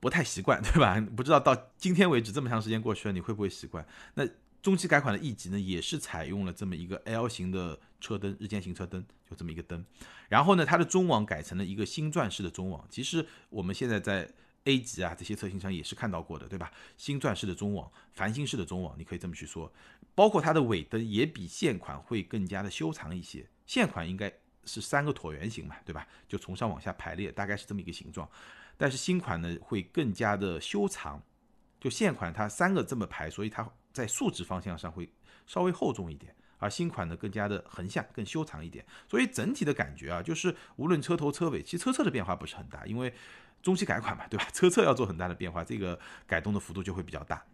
[0.00, 0.98] 不太习惯，对吧？
[1.14, 3.86] 不知道到今天为止这么长时间过去了，你会不会习惯？
[4.14, 4.26] 那
[4.62, 9.84] 中期改款的 E 级呢，也是采用了这么一个 L 型的车灯，日间行车灯，就这么一个灯。
[10.28, 12.86] 然后呢，它的中网改成了一个星钻式的中网。
[12.90, 14.30] 其实我们现在在
[14.64, 16.70] A 级啊这些车型上也是看到过的，对吧？
[16.96, 19.72] 星钻式的中网，繁星式的中网，你可以这么去说。
[20.14, 23.46] 包括它的尾灯也比现款会更加的修长一些。
[23.64, 24.30] 现款应该
[24.64, 26.06] 是三个椭圆形嘛，对吧？
[26.28, 28.28] 就从上往下排列，大概是这么一个形状。
[28.76, 31.22] 但是新款呢会更加的修长。
[31.78, 33.68] 就现款它三个这么排，所以它。
[33.92, 35.12] 在竖直方向上会
[35.48, 43.12] 稍微厚重一点，而新款呢更加的横向更修长一点，所以整体的感觉啊，就是无论车头车尾，其实车侧的变化不是很大，因为
[43.62, 44.46] 中期改款嘛，对吧？
[44.54, 47.44] 车侧要做很大的变化，这个改动的幅度就会比较大，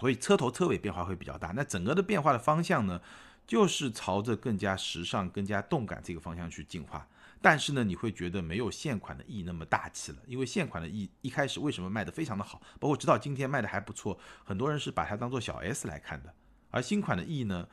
[0.00, 1.52] 所以车头车尾变化会比较大。
[1.54, 3.00] 那整个的变化的方向呢，
[3.46, 7.06] 就是朝着更加时尚、更加动感这个方向去进化。
[7.42, 16.32] 但是呢，你会觉得没有现款的 E 那么大气了，因为现款的 E 一开始为什么卖的非常的好，包括直到今天卖的还不错，很多人是把它当做小 S 来看的。
[16.70, 17.68] 而新款的 E 呢，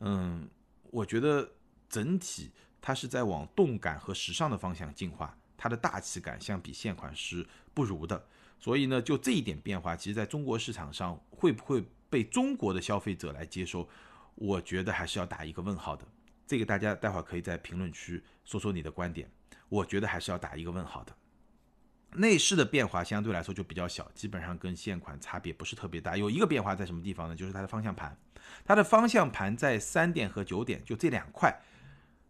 [0.00, 0.48] 嗯，
[0.90, 1.48] 我觉得
[1.88, 8.26] 整体它是在往动感和时尚的方向进化，它的大气感相比现款是不如的。
[8.58, 13.88] 所以呢，就这一点变化，其实在中国市场上会不会被中国的消费者来接收，
[14.36, 16.06] 我觉得还是要打一个问号的。
[16.46, 19.28] 这个大家待会儿可以在评论区说说你的观点，
[19.68, 21.12] 我觉得还是要打一个问号的。
[22.12, 26.16] 内饰的变化相对来说就比较小，基本上跟现款差别不是特别大。
[26.16, 27.34] 有一个变化在什么地方呢？
[27.34, 28.16] 就是它的方向盘，
[28.64, 31.52] 它的方向盘在三点和九点就这两块，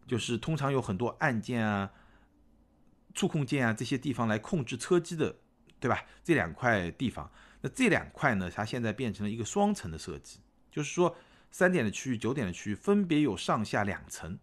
[0.07, 1.93] 就是通常有很多按键啊、
[3.13, 5.37] 触控键啊这些地方来控制车机的，
[5.79, 6.03] 对吧？
[6.25, 10.41] 这两块地方，那这两块呢，它现在变成了一个双层的设计，
[10.71, 11.15] 就是说。
[11.57, 14.39] 三点的区域、九点的区域分别有上下两层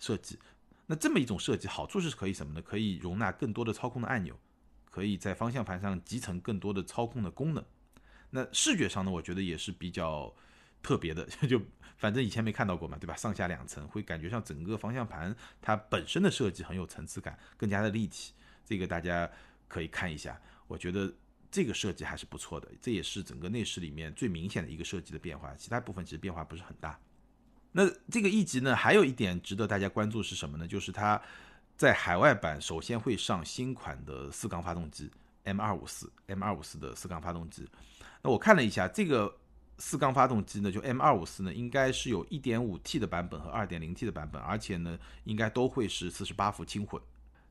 [0.00, 0.40] 设计。
[0.86, 2.60] 那这么一种设计，好处是可以什么呢？
[2.60, 4.36] 可以容纳更多的操控的按钮，
[4.90, 7.64] 可以在方向盘上集成更多的操控的功能。
[8.30, 10.34] 那视觉上呢，我觉得也是比较
[10.82, 11.62] 特别的， 就
[11.96, 13.14] 反正以前没看到过嘛，对吧？
[13.14, 18.32] 上下两层，会感觉上整个方向盘它本身的设计很有层次感，更加的立体。
[18.64, 19.30] 这个大家
[19.68, 21.14] 可以看一下，我觉得。
[21.50, 26.98] 这个设计还是不错的，这也是整个内饰里面最明显的一个设计的变化，其他部分其实变化不是很大。
[27.72, 30.66] 那这个 E 级呢，还有一点值得大家关注是什么呢？
[30.66, 31.20] 就是它
[31.76, 35.10] 在海外版首先会上新款的四缸发动机
[35.44, 37.68] M 二五四 M 二五四的四缸发动机。
[38.22, 39.34] 那我看了一下，这个
[39.78, 47.00] 四缸发动机呢，就 M 二五四呢，应该是有一点五 T 的版本和二点零 T 的版本，而且呢，应该都会是四十八伏轻混。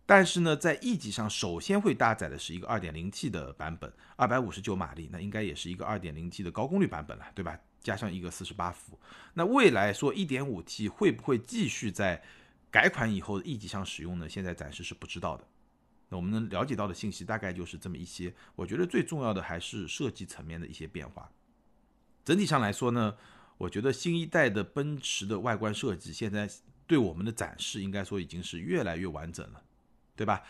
[0.09, 7.59] 但是呢，在 E 级上首先会搭载的是一个 2.0T 的版本，259马力，那应该也是一个 2.0T 的高功率版本了，对吧？
[7.79, 8.97] 加上一个四十八伏。
[9.35, 12.23] 那未来说一点五 T 会不会继续在
[12.71, 14.27] 改款以后的 E 级上使用呢？
[14.27, 15.45] 现在暂时是不知道的。
[16.09, 18.33] 那我们能了解到的信息大概就是这么一些。
[18.55, 21.29] 我觉得最重要的还是设计层面的一些变化。
[22.25, 23.15] 整体上来说呢，
[23.59, 26.49] 我觉得新一代的奔驰的外观设计现在
[26.87, 29.61] 对我们的展示应该说已经是越来越完整了，
[30.19, 30.43] 对吧？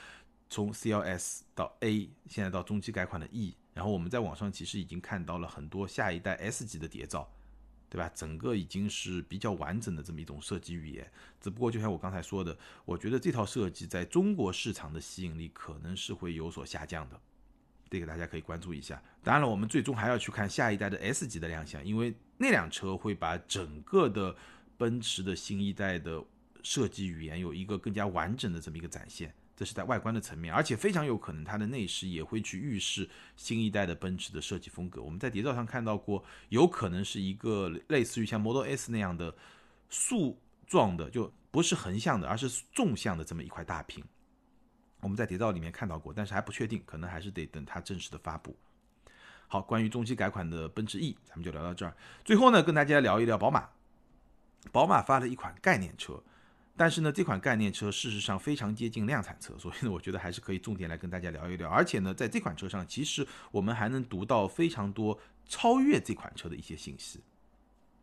[0.49, 7.29] 从 CLS 到 A，现在到中期改款的 E，然后我们在网上其实已经看到了很多下一代 S 级的谍照。
[7.91, 8.07] 对吧？
[8.13, 12.55] 整个已经是比较完整的这么一种设计语言，只不过就像我刚才说的，
[12.85, 17.19] 我觉得这套设计在中国市场的吸引力可能是会有所下降的，
[17.89, 19.01] 这个大家可以关注一下。
[19.23, 24.35] 当然了，我们最终还要去看下一代的 S 级的亮相，因为那辆车会把整个的
[24.77, 26.23] 奔驰的新一代的
[26.61, 29.33] 设计语言有一个更加完整的这么一个展现。
[29.59, 35.01] 这是在外观的层面，而且非常有可能它的内饰也会去预示新一代的奔驰的设计风格。
[35.01, 39.35] 我们在谍照上看到过，有可能是一个类似于像 Model S 那样的
[39.89, 44.01] 竖状的，就不是横向的，而是纵向的这么一块大屏。
[45.01, 48.55] 我们在谍照里面看到过，但是还不确定，可能还是得等它正式的发布。
[49.49, 51.93] 好，关于中期改款的奔驰 E，咱们就聊到这儿。
[52.23, 53.67] 最后呢，跟大家聊一聊宝马。
[54.71, 56.23] 宝马发了一款概念车。
[56.79, 61.69] 但是呢，这款概念车事实上非常接近量产车， 所以呢，我觉得还是可以重点来跟大家聊一聊。
[61.69, 67.19] 而且呢，在这款车上，其实我们还能读到非常多超越这款车的一些信息。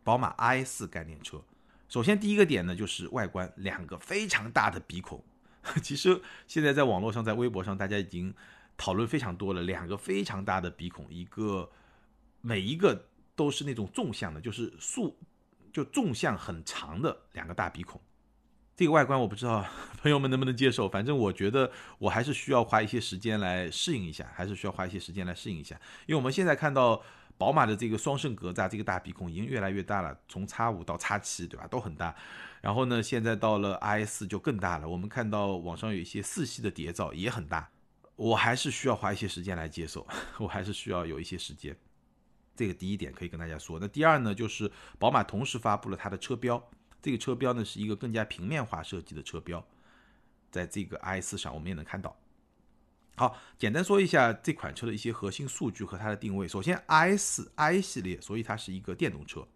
[0.05, 1.43] 宝马 i4 概念车，
[1.89, 5.25] 首先第一个点呢，就是外观两个非常大的鼻孔。
[5.83, 8.35] 其实现在在网络上，在微博上，大家已经
[8.77, 9.63] 讨论非常多了。
[9.63, 11.67] 两个非常大的鼻孔，一个
[12.43, 15.17] 每一个都是那种纵向的，就是竖，
[15.73, 17.99] 就纵向很长的两个大鼻孔。
[18.77, 19.65] 这个外观我不知道
[20.03, 25.75] 朋友们能不能接受，反正我觉得我还是需要花一些时间来适应一下，还是需要花一些时间来适应一下。
[26.05, 27.03] 因为我们现在看到
[27.39, 32.15] 宝马的这个双肾格栅，这个大鼻孔已经越来越大了，从 X 五到 X 七，对吧，都很大。
[32.61, 34.87] 然后呢，现在到了 i 四就更大了。
[34.87, 37.71] 我们看到网上有一些四系的谍照也很大，
[38.17, 41.75] 我还是需要花一些时间来接受， 我还是需要有一些时间。
[42.55, 43.79] 这个第一点可以跟大家说。
[43.81, 46.63] 那第二呢，就是宝马同时发布了它的车标。
[47.07, 49.65] 这个车标呢是一个更加平面化设计的车标，
[50.51, 52.17] 在这个 i 四上我们也能看到。
[53.15, 56.49] 好，简单说一下这款车的一些核心数据和它的定位。
[56.49, 59.47] 首先，i 四 i 系列，所以它是一个电动车。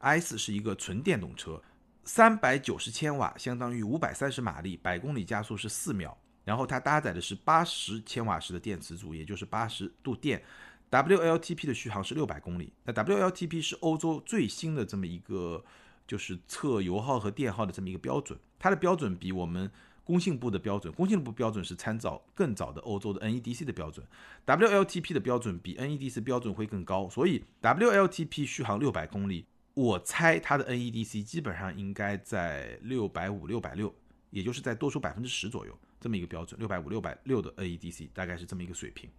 [0.00, 1.62] i 四是一个纯电动车，
[2.02, 6.18] 三百九十千瓦，相当于五百三十马力，百公里加速是四秒。
[6.44, 10.42] 然后它搭载的是八十千瓦时的电池组，也就是八十度电。
[10.90, 12.72] WLTP 的续航是六百公里。
[12.82, 15.64] 那 WLTP 是欧洲最新的这么一个。
[16.08, 19.70] 就是测油耗和电耗的这么一个标准，它的标准比我们
[20.02, 24.04] 工信部的标准，工信部标准是参照更早的欧洲的 NEDC 的标准
[24.46, 29.44] ，WLTP 的标准比 NEDC 标准会更高，所以 WLTP 续航六百公里，
[29.74, 33.94] 我猜它的 NEDC 基本上应该在六百五、六百六，
[34.30, 39.10] 也就是在多出百分之十左右这么一个标准，六百五、六百六的 NEDC 大概是这么一个水平。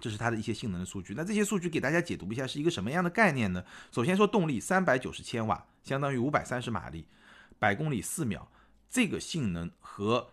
[0.00, 1.14] 这是它的一些性能的数据。
[1.16, 3.64] 那这些数据给大家解读一下，是一个什么样的概念呢？
[3.90, 7.06] 首先说动力，三百九十千瓦，相当于五百三十马力，
[7.58, 8.50] 百公里四秒。
[8.88, 10.30] 这个性能和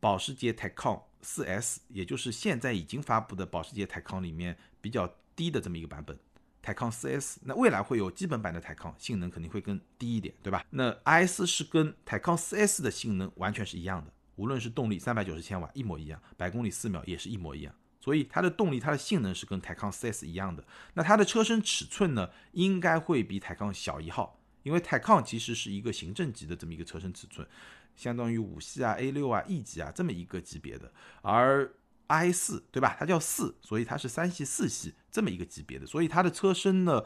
[0.00, 6.18] 保时捷 Taycan 4S，也就是现在已经发布的保时捷 Taycan 里面比较低的这么一个版本
[6.62, 7.36] ，Taycan 4S。
[7.42, 10.64] 那未来会有基本版的 Taycan，性能肯定会更低一点，对吧？
[10.70, 17.72] 那 i4 是跟 Taycan 4S 的性能完全是一样的，无论是动力三百九十千瓦一模一样，百公里四秒也是一模一样。
[18.04, 20.62] 所以它的动力、它的性能是跟台康 4S 一样的。
[20.92, 27.48] 那它的车身尺寸呢，应该会比台康小一号，因为台康其实是一个行政级的这么一个车身尺寸，
[27.96, 30.92] 相当于五系啊、A 六啊、E 级啊这么一个级别的。
[31.22, 31.72] 而
[32.08, 32.94] i 四对吧？
[33.00, 35.86] 它叫四，所以它是三系、四系这么一个级别的。
[35.86, 37.02] 所以它的车身呢，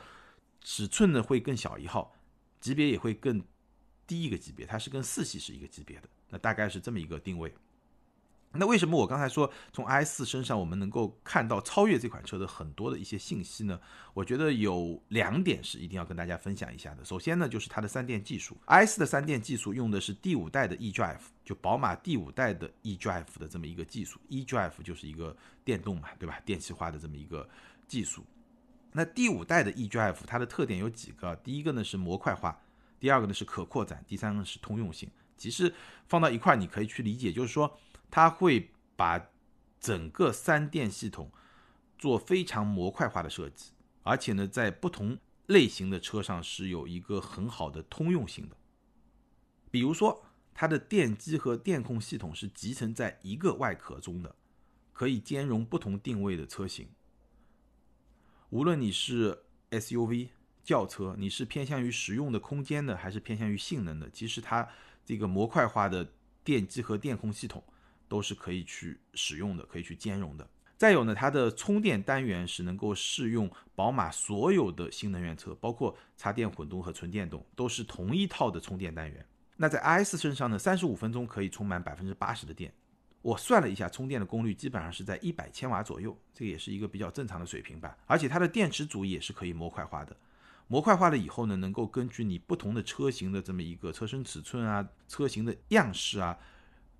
[0.60, 2.16] 尺寸呢会更小一号，
[2.60, 3.40] 级别也会更
[4.04, 4.66] 低一个级别。
[4.66, 6.08] 它是跟四系是一个级别的。
[6.30, 7.54] 那大概是这么一个定位。
[8.52, 13.78] 那为什么我刚才说从 i 四身上我们能够看到超越这款车的很多的一些信息呢？
[14.14, 17.04] 我觉得有两点是一定要跟大家分享一下的。
[17.04, 26.40] 首先呢，就是它的三电技术，i 四的三电技术用的是第五代的 eDrive，就宝马第五代的 eDrive 的这么一个技术，eDrive 就是一个电动嘛，对吧？
[26.46, 27.46] 电气化的这么一个
[27.86, 28.24] 技术。
[28.92, 31.36] 那第五代的 eDrive 它的特点有几个？
[31.36, 32.58] 第一个呢是模块化，
[32.98, 35.10] 第二个呢是可扩展，第三个是通用性。
[35.36, 35.72] 其实
[36.08, 37.78] 放到一块，你可以去理解，就是说。
[38.10, 39.30] 它会把
[39.80, 41.30] 整个三电系统
[41.98, 48.56] 做非常模块化的设计，而且呢，在不同类型的车上是有一个很好的通用性的。
[49.70, 54.34] 比如说，它的电机和电控系统是集成在一个外壳中的，
[54.92, 56.88] 可以兼容不同定位的车型。
[58.50, 60.28] 无论你是 SUV
[60.64, 64.10] 轿车，你是偏向于实用的空间的，还是偏向于性能的？
[64.10, 64.68] 其实它
[65.04, 67.62] 这个模块化的电机和电控系统
[68.08, 70.48] 都是可以去使用的，可以去兼容的。
[70.76, 79.26] 再有呢，它的充电单元是能够适用宝马所有的新能源车，包括插电混动和纯电动，都是同一套的充电单元。
[79.56, 82.72] 那在 iS 身上呢，三十五分钟可以充满百分之八十的电。
[83.20, 87.98] 我算了一下，充电的功率基本上是在一百千瓦左右，这个也是一个比较正常的水平吧。
[88.06, 90.16] 而且它的电池组也是可以模块化的，
[90.68, 96.38] 模块化了以后呢，能够根据你不同的车型的这么一个车身尺寸啊、车型的样式啊，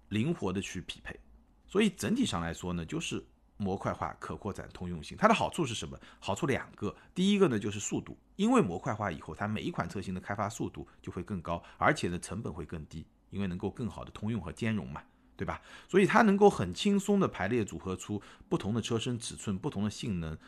[0.08, 1.18] 灵活的去匹配。
[1.66, 3.24] 所以整体上来说呢，就是。
[3.60, 5.98] 模块化、可扩展、通用性，它的好处是什么？
[6.20, 15.02] 好处两个，第一个呢就是速度，因为模块化以后，它每一款车型的开发速度就会更高，而且呢成本会更低，因为能够更好的通用和兼容嘛，
[15.36, 15.60] 对吧？
[15.88, 20.38] 所以它能够很轻松的排列组合出不同的车身尺寸、不同的性能、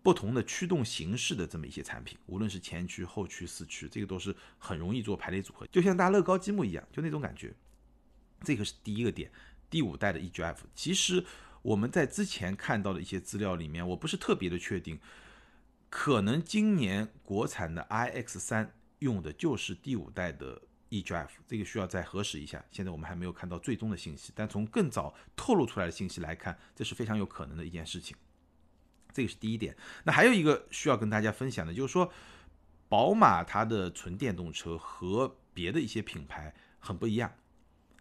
[0.00, 7.52] 不同的驱动形式的这么一些产品，无论是前驱、后驱、四驱，这个都是很容易做排列组合，就像搭乐高积木一样，就那种感觉。
[8.44, 9.30] 这个是第一个点。
[9.70, 11.24] 第五代的 EGF，其实。
[11.62, 14.98] 我们在之前看到的一些资料里面，我不是特别的确定，
[15.88, 22.64] 可能今年国产的 iX 三用的就是第五代的 eGF，这个需要再核实一下。
[22.72, 28.16] 现在我们还没有看到最终的信息，但从更早透露出来的信息来看，这是非常有可能的一件事情。
[29.12, 29.76] 这个是第一点。
[30.02, 32.12] 那还有一个需要跟大家分享的，就是说，
[32.88, 37.32] 宝马它的纯电动车和别的一些品牌很不一样，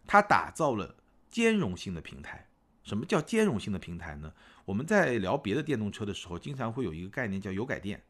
[0.06, 0.96] 它打造了
[1.30, 2.48] 兼容性的平台。
[2.84, 4.34] 什么叫兼容性的平台呢？
[4.66, 8.04] 我们在聊别的电动车的时候，经常会有一个概念叫油改电，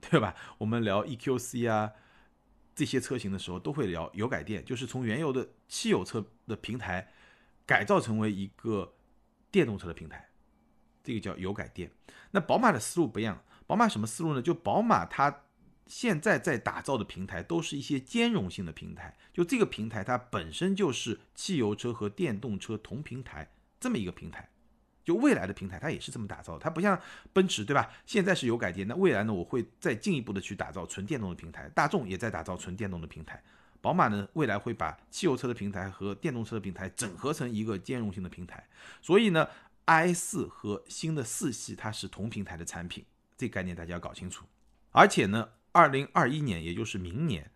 [0.00, 0.34] 对吧？
[0.58, 1.90] 我们聊 EQC 啊
[2.74, 7.08] 这些车型的时候，都会聊油改电，就是从原有的汽油车的平台
[7.66, 8.94] 改造成为一个
[9.50, 10.28] 电动车的平台，
[11.02, 11.90] 这个叫油改电。
[12.30, 14.40] 那宝马的思路不一样，宝马什么思路呢？
[14.40, 15.42] 就宝马它
[15.86, 23.52] 现在在打造的平台都是一些兼容性的平台，就这个平台它本身就是汽油车和电动车同平台。
[23.78, 24.48] 这么一个平台，
[25.04, 26.56] 就未来的平台，它也是这么打造。
[26.56, 26.96] 它不像
[27.32, 27.90] 奔驰，对吧？
[28.06, 29.34] 现在是有改电，那未来呢？
[29.34, 31.68] 我会再进一步的去打造纯电动的平台。
[31.70, 33.42] 大众也在打造纯电动的平台。
[33.80, 38.64] 宝马呢，未来会把汽油车的平台和电动车的平台整合成一个兼容性的平台。
[39.00, 39.48] 所以呢
[39.86, 43.04] ，i 四和新的四系它是同平台的产品，
[43.36, 44.44] 这概念大家要搞清楚。
[44.92, 47.50] 而且呢，二零二一年，也就是明年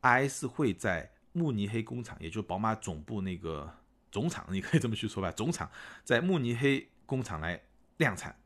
[0.00, 3.72] ，i 四会在慕尼黑工厂，也就是宝马总部那个。
[4.12, 5.30] 总厂，你可以这么去说吧。
[5.30, 5.70] 总厂
[6.02, 7.62] 在慕尼黑工厂来
[7.98, 8.36] 量产，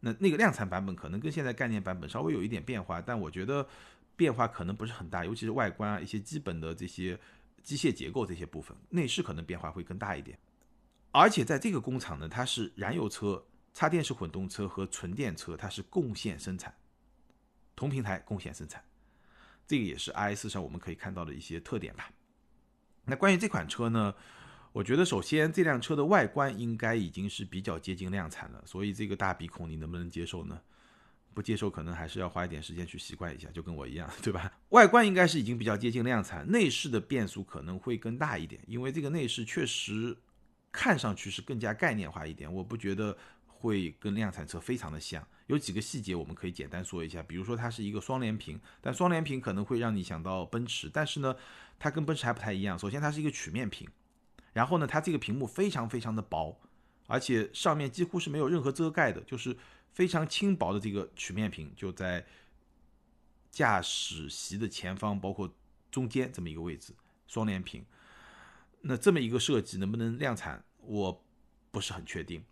[0.00, 3.64] 那那个量产版本可能跟现在概念版本稍微有一点变化，但我觉得
[4.16, 7.16] 变化可能不是很大，尤其是外观啊一些基本的这些
[7.62, 10.36] 机械结构这些部分，内饰可能变化会更大一点。
[11.12, 16.74] 而且在这个工厂呢，它是燃油车、插电式混动车和纯电车，它是共线生产，
[17.76, 18.82] 同平台共线生产，
[19.66, 22.10] 这个也是 i 四上我们可以看到的一些特点吧。
[23.04, 24.14] 那关于这款车呢？
[24.72, 30.60] 我觉得首先这辆车的外观应该已经是比较接近量产了，所以这个大鼻孔你能不能接受呢？
[31.32, 34.52] 不接受可能还是要花一点时间去习惯一下，就跟我一样，对吧？
[34.70, 40.16] 外观应该是已经比较接近量产，内饰的变数可能会更大一点，因为这个内饰确实
[40.72, 43.16] 看上去是更加概念化一点，我不觉得
[43.64, 45.26] 会跟量产车非常的像。
[45.46, 51.34] 有几个细节我们可以简单说一下，比如说它是一个双联屏，但双联屏可能会让你想到奔驰，但是呢，
[51.78, 52.78] 它跟奔驰还不太一样。
[52.78, 53.88] 首先它是一个曲面屏。
[54.52, 56.60] 然后呢，它这个屏幕非常非常的薄，
[57.06, 59.56] 而且上面几乎是没有任何遮盖的，就是
[59.92, 62.24] 非常轻薄的这个曲面屏就在
[63.50, 65.52] 驾驶席的前方，包括
[65.90, 66.94] 中间这么一个位置，
[67.26, 67.84] 双联屏。
[68.82, 71.24] 那这么一个设计能不能量产，我
[71.70, 72.44] 不是很确定。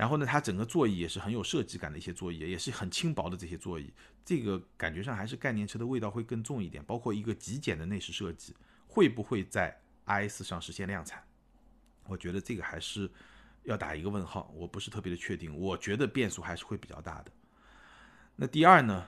[0.00, 3.92] 然后呢，它整个座椅也是很有设计感的一些座椅，也是很轻薄的这些座椅，
[4.24, 6.82] 这个感觉上还是概念车的味道会更重一点。
[6.84, 8.56] 包括一个极简的内饰设计，
[8.88, 11.22] 会不会在？i 四上实现量产，
[12.06, 13.10] 我觉得这个还是
[13.64, 17.30] 要打一个问号，我不是特别的确定，我觉得变数还是会比较大的。
[18.36, 19.06] 那第二呢，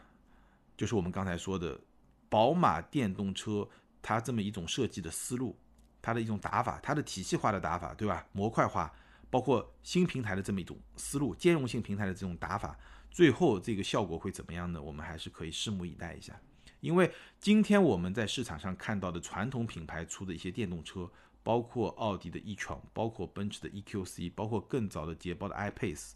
[0.76, 1.80] 就是我们刚才说的
[2.28, 3.66] 宝马电动车，
[4.02, 5.58] 它这么一种设计的思路，
[6.02, 8.26] 它的一种打法，它的体系化的打法，对吧？
[8.32, 8.92] 模块化，
[9.32, 12.78] 包括新平台的这么一种思路，兼容性平台的这种打法，
[13.10, 14.82] 最后这个效果会怎么样呢？
[14.82, 16.38] 我们还是可以拭目以待一下。
[16.80, 21.10] 因为今天我们在市场上看到的传统品牌出的一些电动车，
[21.42, 26.10] 包括奥迪的 e-tron，包括奔驰的 EQC，包括更早的捷豹的 i-Pace，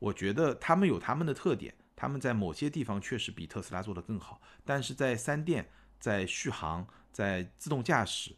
[0.00, 5.70] 我觉得他们有他们的特点，他们在某些地方确实比特斯拉做得更好，但是在三电、
[6.00, 8.34] 在续航、在自动驾驶，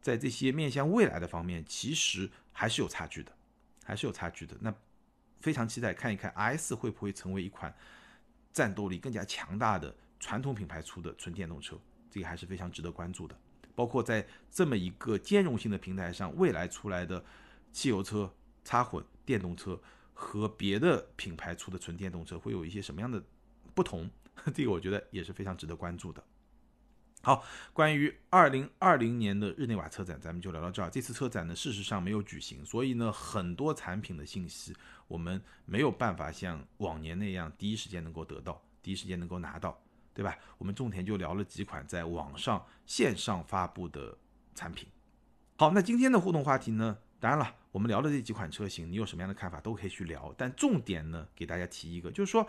[0.00, 3.36] 在这些面向未来的方面，其实还是有差距的，
[3.84, 4.56] 还是有差距的。
[4.60, 4.74] 那
[5.40, 7.72] 非常期待看一看 i 四会不会成为一款。
[8.52, 11.76] 战斗力更加强大的传统品牌出的纯电动车，
[12.08, 13.36] 这个还是非常值得关注的。
[13.74, 17.24] 包括在这么一个兼容性的平台上，未来出来的
[17.72, 18.32] 汽油车、
[18.62, 19.76] 插混电动车
[20.12, 23.20] 和别的品牌出的纯电动车会有一些什么样的
[23.74, 24.08] 不同？
[24.54, 26.22] 这个我觉得也是非常值得关注的。
[27.24, 30.90] 好，关于二零二零年的日内瓦车展，咱们就聊到这儿。
[30.90, 34.76] 这次车展呢，事实上没有举行，所以呢，很多产品的信息
[35.08, 40.36] 我们没有办法像往年那样第一时间能够得到，第一时间能够拿到，对吧？
[40.58, 44.18] 我们重点就聊了几款在网上线上发布的
[44.54, 44.86] 产品。
[45.56, 50.34] 好，那今天的互动话题呢，当然了，我们聊的这几款车型，你有什么样的看法都可以去聊。
[50.36, 52.46] 但重点呢，给大家提一个，就是说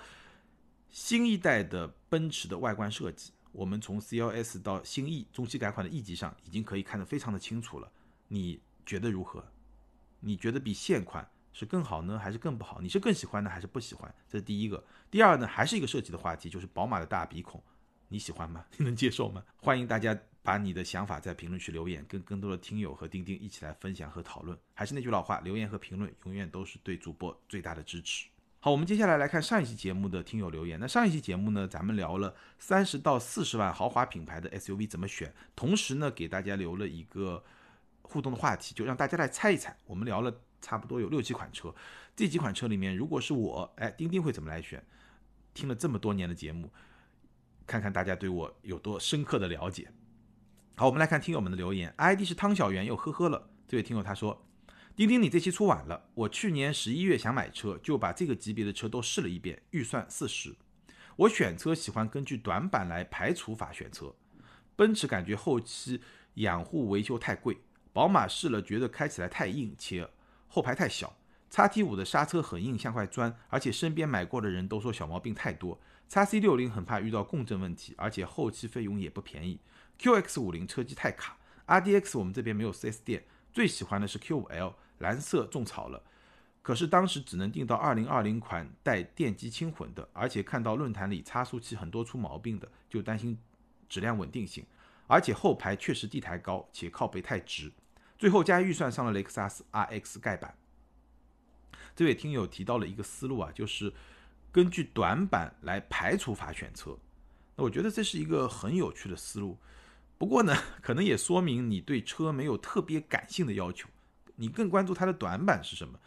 [0.90, 3.32] 新一代的奔驰的外观设计。
[3.56, 7.90] 我们从 CLS 到新 E 中期改款的 E 级上，已经可以看得非常的清楚了。
[8.28, 9.46] 你觉得如何？
[10.20, 12.82] 你觉得比现款是更好呢，还是更不好？
[12.82, 14.14] 你是更喜欢呢，还是不喜欢？
[14.28, 14.84] 这是第一个。
[15.10, 17.64] 第二呢，还是一个设计的话题，就是宝马的大鼻孔，
[18.10, 18.66] 你喜欢吗？
[18.78, 19.42] 你能接受吗？
[19.56, 24.58] 欢迎大家把你的想法在评论区留言，跟更多的听友和钉钉一起来分享和讨论。
[24.74, 28.28] 还是那句老话，留言和评论永远都是对主播最大的支持。
[28.66, 30.80] 好，我们接下来来看上一期节目的听友留言。
[30.80, 37.44] 那上一期节目呢，咱们聊了三十到四十万豪华品牌的 SUV 怎么选，同时呢，给大家留了一个
[38.02, 39.78] 互动的话题，就让大家来猜一猜。
[39.86, 41.72] 我们聊了差不多有六七款车，
[42.16, 44.84] 这几款车里面，如果是我，哎，钉钉会怎么来选？
[45.54, 46.74] 听了这么多年的节目，
[47.68, 49.92] 看看大家对我有多深刻的了解。
[50.76, 53.48] 好，我们来看听友们的留言，ID 是汤小圆又呵呵了。
[53.68, 54.44] 这位听友他说。
[54.96, 56.06] 钉钉，你这期出晚了。
[56.14, 60.56] 我去年十一月想买车，就把这个级别的车都试了一遍，预算四十。
[61.18, 64.16] 我选车喜欢根据短板来排除法选车。
[64.78, 66.00] 奔驰感觉后期
[66.36, 67.58] 养护维修太贵，
[67.92, 70.10] 宝马试了觉得开起来太硬且
[70.48, 71.18] 后排太小。
[71.50, 75.78] 叉 T 五的刹车很硬像块砖，而且身边买过的人都说小毛病太多。
[76.08, 79.60] 叉 C 六零很怕遇到共振问题，而且后期费用也不便宜。
[80.00, 81.38] QX 五零车机太卡
[81.68, 84.76] ，RDX 我们这边没有 4S 店，最喜欢的是 Q 五 L。
[85.00, 86.02] 蓝色种草了，
[86.62, 93.38] 可是当时只能订到二零二零款带电机轻混的，而且看到论坛里差速器很多出毛病的，就担心
[93.90, 94.66] 质量稳定性，
[95.08, 97.72] 而且后排确实地台高且靠背太直，
[98.18, 100.58] 最后加预算上了雷克萨斯 RX 盖板。
[101.96, 103.94] 这位听友提到了一个思路啊，就是
[104.52, 106.98] 根据短板来排除法选车，
[107.56, 109.58] 那我觉得这是一个很有趣的思路，
[110.18, 113.88] 不过呢， 可能也说明你对车没有特别感性的要求。
[114.36, 116.00] 你更关注它的短板是什么？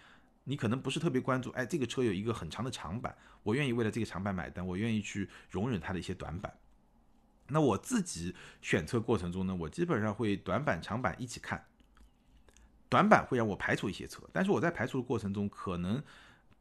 [0.45, 6.59] 你可能不是特别关注，哎，这个车有一个很长的长板，我愿意为了这个长板买单，我愿意去容忍它的一些短板。
[7.49, 11.67] 那我自己选车过程中呢，我基本上会短板、长板一起看。
[12.89, 16.03] 短板会让我排除一些车，但是我在排除的过程中可能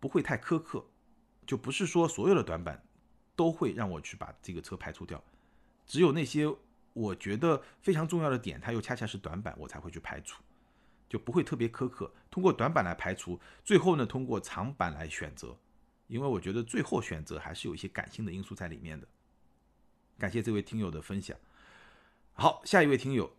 [0.01, 0.85] 不会太苛刻，
[1.45, 2.83] 就不是说所有的短板
[3.37, 5.23] 都会让我去把这个车排除掉，
[5.85, 6.53] 只有那些
[6.91, 10.43] 我觉得非常重要的点，它又恰恰是短板，我才会去排除。
[11.09, 15.57] 就不会特别苛刻，通过短板来排除，最后呢通过长板来选择，
[16.07, 19.07] 因为我觉得最后选择还是有一些感性的因素在里面的。
[20.17, 21.37] 感谢这位听友的分享。
[22.33, 23.31] 好，下一位听友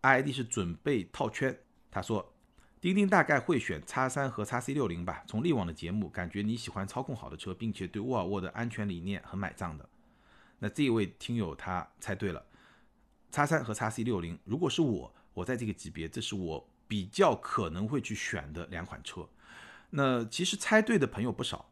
[0.00, 1.58] ，ID 是准备套圈，
[1.90, 2.34] 他说：
[2.80, 5.22] 钉钉大概会选叉三和叉 C 六零吧。
[5.26, 9.88] 从力往的节目，感觉你喜欢操控好的车，并且对沃尔沃的安全理念很买账的。
[10.58, 12.44] 那这一位听友他猜对了，
[13.30, 16.68] 叉三和叉 C 六零，如果是我，我在这个级别，这是我。
[16.92, 19.26] 比较可能会去选的两款车，
[19.88, 21.70] 那其实猜对的朋友不少。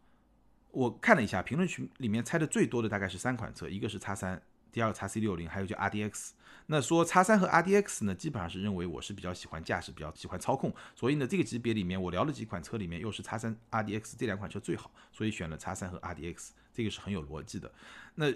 [0.70, 4.40] 我看了一下评论区里面猜的最多的大概是三款车，一个是叉三，
[4.72, 6.30] 第二个叉 C 六零，还有就 RDX。
[6.68, 17.70] 那说叉三和 RDX 呢，基本上是认为我是比较喜欢驾驶，比较喜欢操控，所以呢这个级别里面我聊了几款车里面又是叉三、RDX 这两款车最好，所以选了叉三和 RDX，这个是很有逻辑的。
[18.14, 18.32] 那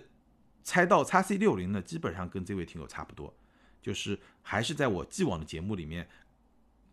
[0.62, 3.34] 猜到叉 C 六零呢，基本上跟这位听友差不多，
[3.80, 6.06] 就是还是在我既往的节目里面。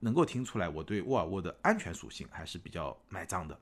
[0.02, 3.58] 能够听出来，我对沃尔沃的安全属性还是比较买账的。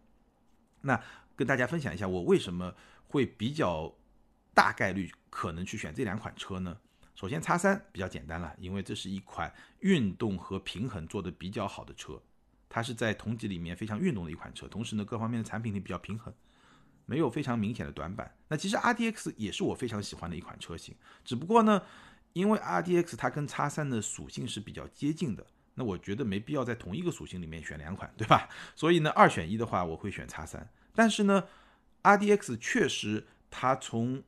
[0.82, 1.00] 那
[1.36, 2.74] 跟大家分享一下，我为什么
[3.08, 3.94] 会比较
[4.54, 6.76] 大概率可能去选这两款车呢？
[7.14, 12.22] 首先，叉三比较简单了，因为这是一款运动和平衡做的比较好的车，
[12.70, 16.34] 它是在同级里面非常运动的一款车，同时呢，各方面的产品力比较平衡，
[17.06, 18.34] 没有非常明显的短板。
[18.48, 21.84] 那其实 RDX 也是我非常喜欢的一款车型，只不过呢，
[22.32, 25.46] 因为 RDX 它跟叉三的属性是比较接近的。
[25.80, 28.50] 那我觉得没必要在同一个属性里面选两款，对吧？
[28.76, 30.70] 所以呢，二选一的话，我会选叉三。
[30.94, 31.46] 但是呢
[32.04, 34.22] ，RDX 确实它从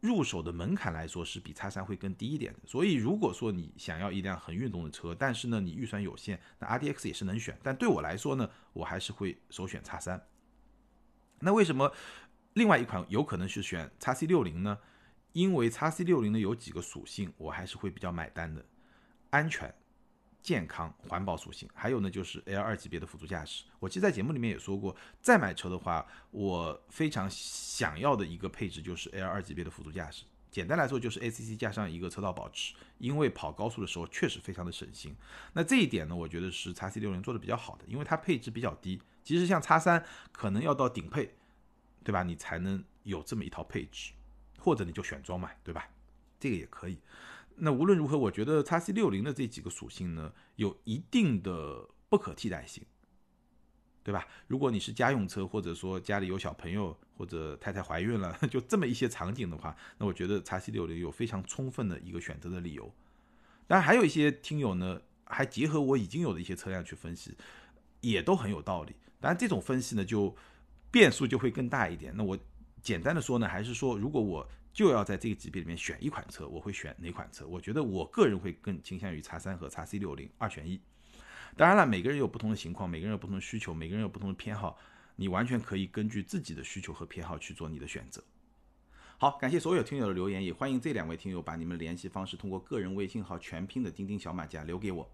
[0.00, 2.58] 入手的门槛来说是比叉三会更低一点的。
[2.66, 7.56] 所以如果说你想要一辆很运动的车，但是呢你预算有限，那 RDX 也是能选。
[7.62, 10.20] 但对我来说呢，我还是会首选叉三。
[11.38, 11.92] 那为什么
[12.54, 14.76] 另外一款有可能是选 x C 六零呢，
[15.32, 18.64] 因为 x C 六零呢有几个属性，我还是会比较买单的，
[19.30, 19.72] 安全。
[20.46, 23.64] 健康环保属性，还有呢就是 L 二级别的辅助驾驶。
[23.80, 30.22] 我其实在节目里面也说过，再买车的话，我非常想要的一个配置就是 L 二级别的辅助驾驶。
[30.48, 35.16] 简单来说就是 ACC 加上一个车道保持，因为跑高速的时候确实非常的省心。
[35.52, 39.02] 那这一点呢，我觉得是 x C 六零做的比较好的，因为它配置比较低。
[39.24, 41.34] 其实像 x 三可能要到顶配，
[42.04, 42.22] 对吧？
[42.22, 44.12] 你才能有这么一套配置，
[44.60, 45.88] 或者你就选装嘛，对吧？
[46.38, 47.00] 这个也可以。
[47.58, 52.84] 那无论如何，我觉得叉 C 六零的这几个属性呢，有一定的不可替代性，
[54.02, 54.26] 对吧？
[54.46, 62.92] 如果你是家用车，或者说家里有小朋友，或者太太怀孕了， 就这么一些场景的话，那我觉得叉 C 六零有非常充分的一个选择的理由。
[63.66, 67.36] 当然，还有一些听友呢，还结合我已经有的一些车辆去分析，
[68.00, 68.94] 也都很有道理。
[69.18, 70.36] 当然，这种分析呢，就
[70.90, 72.14] 变数就会更大一点。
[72.16, 72.38] 那我
[72.86, 77.44] 简单的说呢，还是说，如果我就要在这个级别里面选一款车，我会选哪款车？
[77.44, 80.80] 我觉得我个人会更倾向于叉三和叉 C 六零二选一。
[81.56, 84.78] 当然了，每个人有不同的情况，每个人有不同的需求，每个人有不同的偏好，
[85.16, 88.22] 你完全可以根据自己的需求和偏好去做你的选择。
[89.18, 95.10] 好，感谢所有听友的留言，也欢迎这两位听友把你们联系方式通过个人微信号全拼的钉钉小马甲留给我。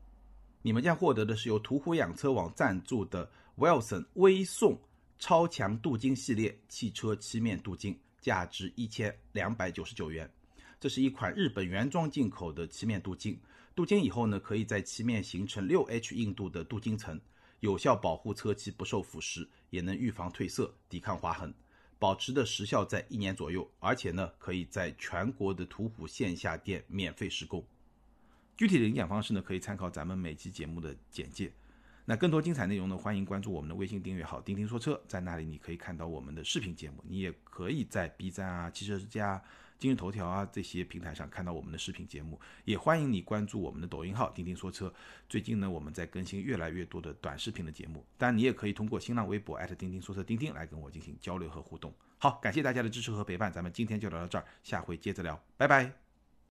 [0.60, 4.78] 你们将获得的是由途虎养车网赞助的 Wilson 微送
[5.22, 7.96] 超强镀金系列汽车漆面镀金。
[8.20, 10.28] 价值一千两百九十九元，
[10.80, 13.38] 这是一款日本原装进口的漆面镀金。
[13.72, 17.20] 镀金以后呢，可以在漆面形成六 H 硬度的镀金层，
[17.60, 21.54] 有效保护车漆不受腐蚀，也能预防褪色、抵抗划痕，
[22.00, 23.68] 保持的时效在一年左右。
[23.78, 27.64] 而且呢，可以在全国的途虎线下店免费施工。
[28.56, 31.52] 具体的领奖方式呢，可以参考咱们每期节目的简介。
[32.04, 32.96] 那更多精彩内容呢？
[32.96, 39.40] 欢迎关注我们的微信订阅号“钉钉说车”，在那里你可以看到我们的视频节目，你也可以在 B 站啊、汽车之家、
[39.78, 42.40] 今日头条啊这些平台上看到我们的视频节目。
[42.64, 44.92] 也欢迎你关注我们的抖音号“钉钉说车”。
[45.28, 51.94] 最近呢，我们在更新越来越多的短视频的节目，当然你也可以通过新浪微博钉钉说车钉钉来跟我进行交流和互动。
[52.18, 56.01] 好，感谢大家的支持和陪伴，咱们今天就聊到这儿，下回接着聊，拜拜。